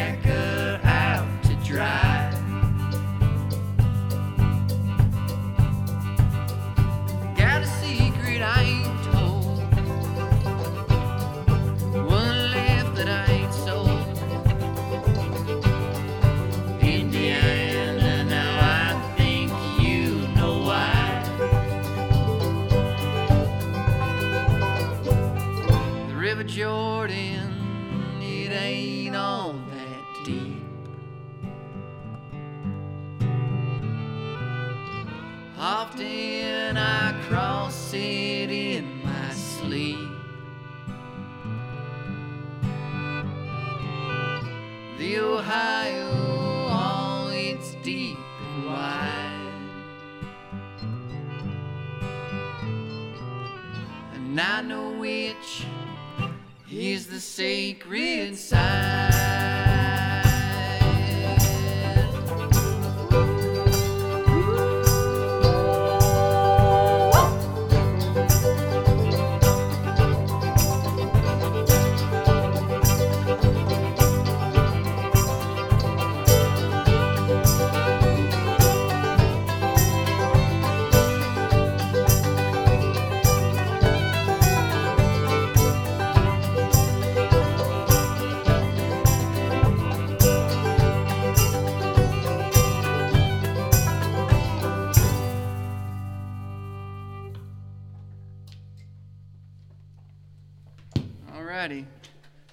sacred 57.36 58.38
side. 58.38 59.15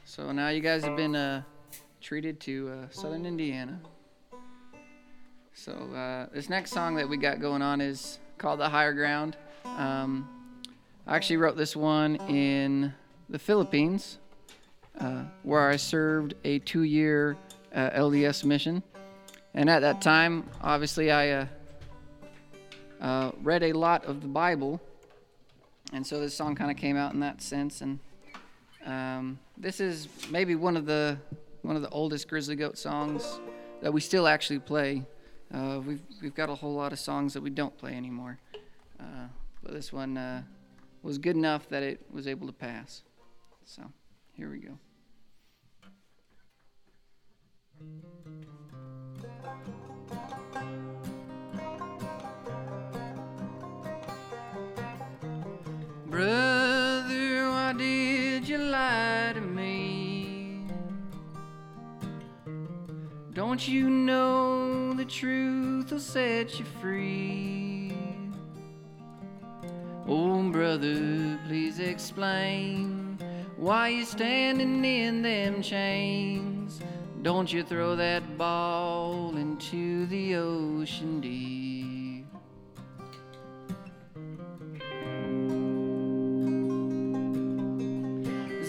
So 0.06 0.32
now 0.32 0.48
you 0.48 0.60
guys 0.60 0.82
have 0.84 0.96
been 0.96 1.14
uh, 1.14 1.42
treated 2.00 2.40
to 2.40 2.70
uh, 2.70 2.86
Southern 2.88 3.26
Indiana. 3.26 3.78
So 5.52 5.72
uh, 5.72 6.28
this 6.32 6.48
next 6.48 6.70
song 6.70 6.94
that 6.94 7.06
we 7.06 7.18
got 7.18 7.38
going 7.38 7.60
on 7.60 7.82
is 7.82 8.20
called 8.38 8.60
"The 8.60 8.70
Higher 8.70 8.94
Ground." 8.94 9.36
Um, 9.66 10.26
I 11.06 11.14
actually 11.14 11.36
wrote 11.36 11.58
this 11.58 11.76
one 11.76 12.16
in 12.30 12.94
the 13.28 13.38
Philippines, 13.38 14.16
uh, 14.98 15.24
where 15.42 15.68
I 15.68 15.76
served 15.76 16.32
a 16.44 16.60
two-year 16.60 17.36
uh, 17.74 17.90
LDS 17.90 18.44
mission, 18.44 18.82
and 19.52 19.68
at 19.68 19.80
that 19.80 20.00
time, 20.00 20.48
obviously, 20.62 21.12
I 21.12 21.48
uh, 23.02 23.32
read 23.42 23.62
a 23.62 23.74
lot 23.74 24.06
of 24.06 24.22
the 24.22 24.28
Bible, 24.28 24.80
and 25.92 26.06
so 26.06 26.18
this 26.18 26.34
song 26.34 26.54
kind 26.54 26.70
of 26.70 26.78
came 26.78 26.96
out 26.96 27.12
in 27.12 27.20
that 27.20 27.42
sense. 27.42 27.82
And 27.82 27.98
um, 28.86 29.38
this 29.56 29.80
is 29.80 30.08
maybe 30.30 30.54
one 30.54 30.76
of 30.76 30.86
the 30.86 31.18
one 31.62 31.76
of 31.76 31.82
the 31.82 31.90
oldest 31.90 32.28
Grizzly 32.28 32.56
Goat 32.56 32.76
songs 32.76 33.40
that 33.80 33.92
we 33.92 34.00
still 34.00 34.26
actually 34.26 34.58
play. 34.58 35.04
Uh, 35.52 35.80
we've 35.86 36.02
we've 36.20 36.34
got 36.34 36.48
a 36.48 36.54
whole 36.54 36.74
lot 36.74 36.92
of 36.92 36.98
songs 36.98 37.34
that 37.34 37.42
we 37.42 37.50
don't 37.50 37.76
play 37.78 37.94
anymore, 37.94 38.38
uh, 38.98 39.26
but 39.62 39.72
this 39.72 39.92
one 39.92 40.16
uh, 40.16 40.42
was 41.02 41.18
good 41.18 41.36
enough 41.36 41.68
that 41.68 41.82
it 41.82 42.00
was 42.10 42.26
able 42.26 42.46
to 42.46 42.52
pass. 42.52 43.02
So 43.64 43.82
here 44.34 44.50
we 44.50 44.58
go. 44.58 44.78
Brother, 56.06 57.48
why 57.48 57.72
did 57.72 58.21
you 58.52 58.58
lie 58.58 59.32
to 59.32 59.40
me? 59.40 60.66
Don't 63.32 63.66
you 63.66 63.88
know 63.88 64.92
the 64.92 65.06
truth 65.06 65.90
will 65.90 65.98
set 65.98 66.58
you 66.58 66.66
free? 66.82 67.94
Oh, 70.06 70.50
brother, 70.50 71.38
please 71.46 71.78
explain 71.78 73.18
why 73.56 73.88
you're 73.88 74.04
standing 74.04 74.84
in 74.84 75.22
them 75.22 75.62
chains. 75.62 76.82
Don't 77.22 77.50
you 77.50 77.62
throw 77.62 77.96
that 77.96 78.36
ball 78.36 79.34
into 79.34 80.04
the 80.06 80.34
ocean 80.34 81.22
deep? 81.22 81.61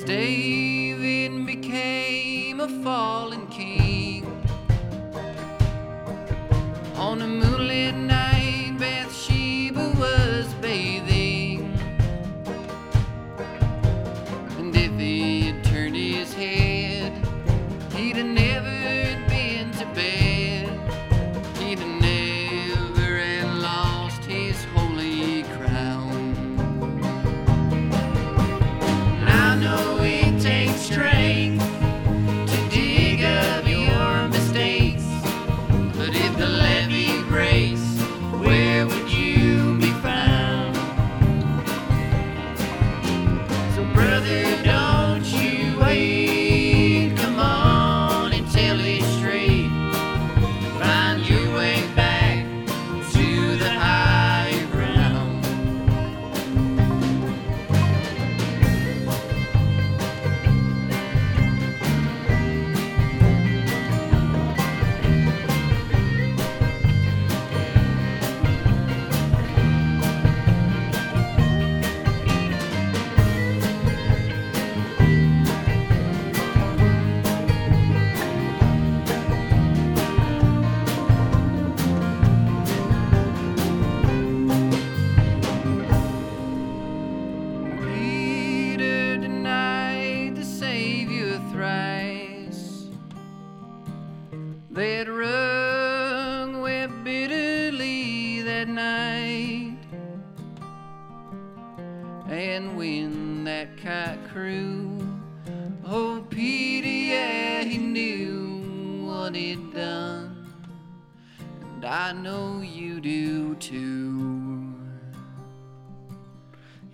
David 0.05 1.45
became 1.45 2.59
a 2.59 2.67
fallen 2.83 3.47
king. 3.47 4.25
On 6.97 7.21
a 7.21 7.27
moonlit 7.27 7.52
And 102.33 102.75
when 102.75 103.43
that 103.43 103.77
kite 103.77 104.17
crew, 104.31 104.97
oh 105.85 106.25
Peter, 106.31 106.87
yeah, 106.87 107.63
he 107.63 107.77
knew 107.77 109.05
what 109.05 109.35
he'd 109.35 109.71
done. 109.71 110.51
And 111.75 111.85
I 111.85 112.11
know 112.11 112.61
you 112.61 112.99
do 112.99 113.53
too. 113.57 114.73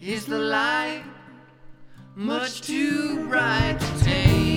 Is 0.02 0.26
the 0.26 0.40
light 0.40 1.04
much 2.16 2.62
too 2.62 3.26
bright 3.30 3.80
to 3.80 4.04
take? 4.04 4.49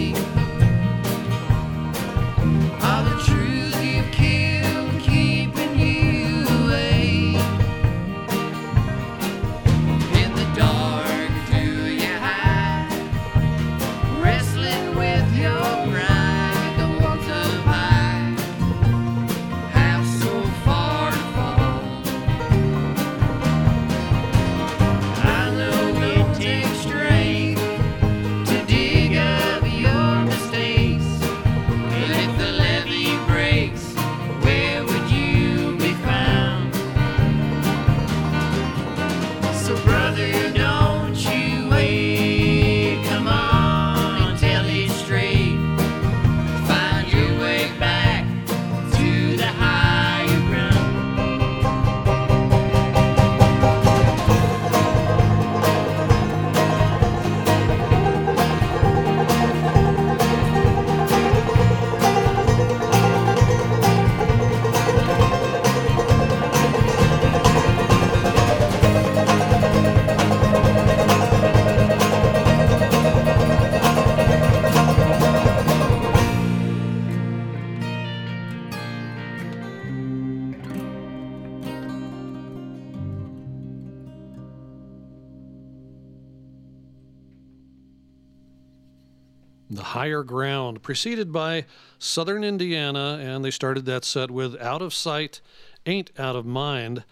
The 89.74 89.82
Higher 89.82 90.22
Ground, 90.22 90.82
preceded 90.82 91.32
by 91.32 91.64
Southern 91.98 92.44
Indiana, 92.44 93.18
and 93.20 93.44
they 93.44 93.50
started 93.50 93.86
that 93.86 94.04
set 94.04 94.30
with 94.30 94.60
Out 94.60 94.82
of 94.82 94.92
Sight, 94.92 95.40
Ain't 95.86 96.10
Out 96.18 96.36
of 96.36 96.44
Mind. 96.44 97.04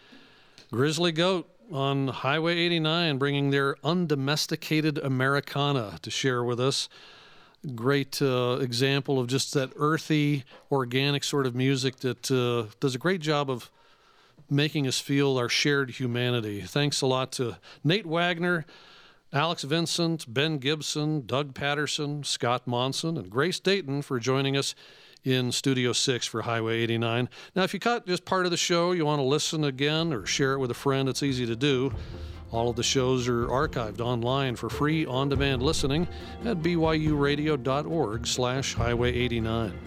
Grizzly 0.70 1.12
Goat 1.12 1.48
on 1.72 2.08
Highway 2.08 2.58
89 2.58 3.18
bringing 3.18 3.50
their 3.50 3.76
undomesticated 3.84 4.98
Americana 4.98 5.98
to 6.02 6.10
share 6.10 6.44
with 6.44 6.60
us. 6.60 6.88
Great 7.74 8.20
uh, 8.22 8.58
example 8.60 9.18
of 9.18 9.26
just 9.26 9.54
that 9.54 9.70
earthy, 9.76 10.44
organic 10.70 11.24
sort 11.24 11.46
of 11.46 11.54
music 11.54 11.96
that 12.00 12.30
uh, 12.30 12.72
does 12.80 12.94
a 12.94 12.98
great 12.98 13.20
job 13.20 13.50
of 13.50 13.70
making 14.48 14.86
us 14.86 14.98
feel 14.98 15.38
our 15.38 15.48
shared 15.48 15.90
humanity. 15.90 16.60
Thanks 16.62 17.00
a 17.00 17.06
lot 17.06 17.32
to 17.32 17.56
Nate 17.84 18.06
Wagner, 18.06 18.66
Alex 19.32 19.62
Vincent, 19.62 20.32
Ben 20.32 20.58
Gibson, 20.58 21.24
Doug 21.24 21.54
Patterson, 21.54 22.24
Scott 22.24 22.66
Monson, 22.66 23.16
and 23.16 23.30
Grace 23.30 23.60
Dayton 23.60 24.02
for 24.02 24.18
joining 24.18 24.56
us 24.56 24.74
in 25.22 25.52
Studio 25.52 25.92
6 25.92 26.26
for 26.26 26.42
Highway 26.42 26.80
89. 26.80 27.28
Now, 27.54 27.62
if 27.62 27.72
you 27.72 27.78
caught 27.78 28.08
just 28.08 28.24
part 28.24 28.44
of 28.44 28.50
the 28.50 28.56
show, 28.56 28.90
you 28.90 29.06
want 29.06 29.20
to 29.20 29.24
listen 29.24 29.62
again 29.62 30.12
or 30.12 30.26
share 30.26 30.54
it 30.54 30.58
with 30.58 30.72
a 30.72 30.74
friend, 30.74 31.08
it's 31.08 31.22
easy 31.22 31.46
to 31.46 31.54
do. 31.54 31.92
All 32.50 32.70
of 32.70 32.74
the 32.74 32.82
shows 32.82 33.28
are 33.28 33.46
archived 33.46 34.00
online 34.00 34.56
for 34.56 34.68
free 34.68 35.06
on-demand 35.06 35.62
listening 35.62 36.08
at 36.44 36.60
byuradio.org 36.60 38.26
slash 38.26 38.74
highway 38.74 39.14
89. 39.14 39.78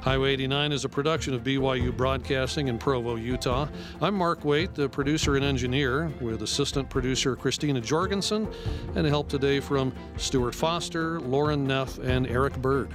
Highway 0.00 0.32
89 0.32 0.72
is 0.72 0.86
a 0.86 0.88
production 0.88 1.34
of 1.34 1.42
BYU 1.42 1.94
Broadcasting 1.94 2.68
in 2.68 2.78
Provo, 2.78 3.16
Utah. 3.16 3.68
I'm 4.00 4.14
Mark 4.14 4.46
Waite, 4.46 4.74
the 4.74 4.88
producer 4.88 5.36
and 5.36 5.44
engineer, 5.44 6.10
with 6.22 6.40
assistant 6.40 6.88
producer 6.88 7.36
Christina 7.36 7.82
Jorgensen, 7.82 8.48
and 8.94 9.06
help 9.06 9.28
today 9.28 9.60
from 9.60 9.92
Stuart 10.16 10.54
Foster, 10.54 11.20
Lauren 11.20 11.66
Neff, 11.66 11.98
and 11.98 12.26
Eric 12.28 12.56
Bird. 12.62 12.88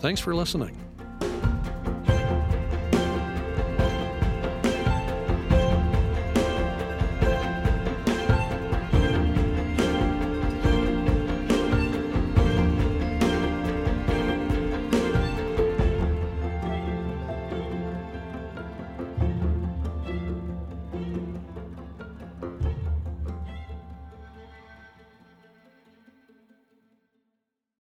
Thanks 0.00 0.18
for 0.18 0.34
listening. 0.34 0.85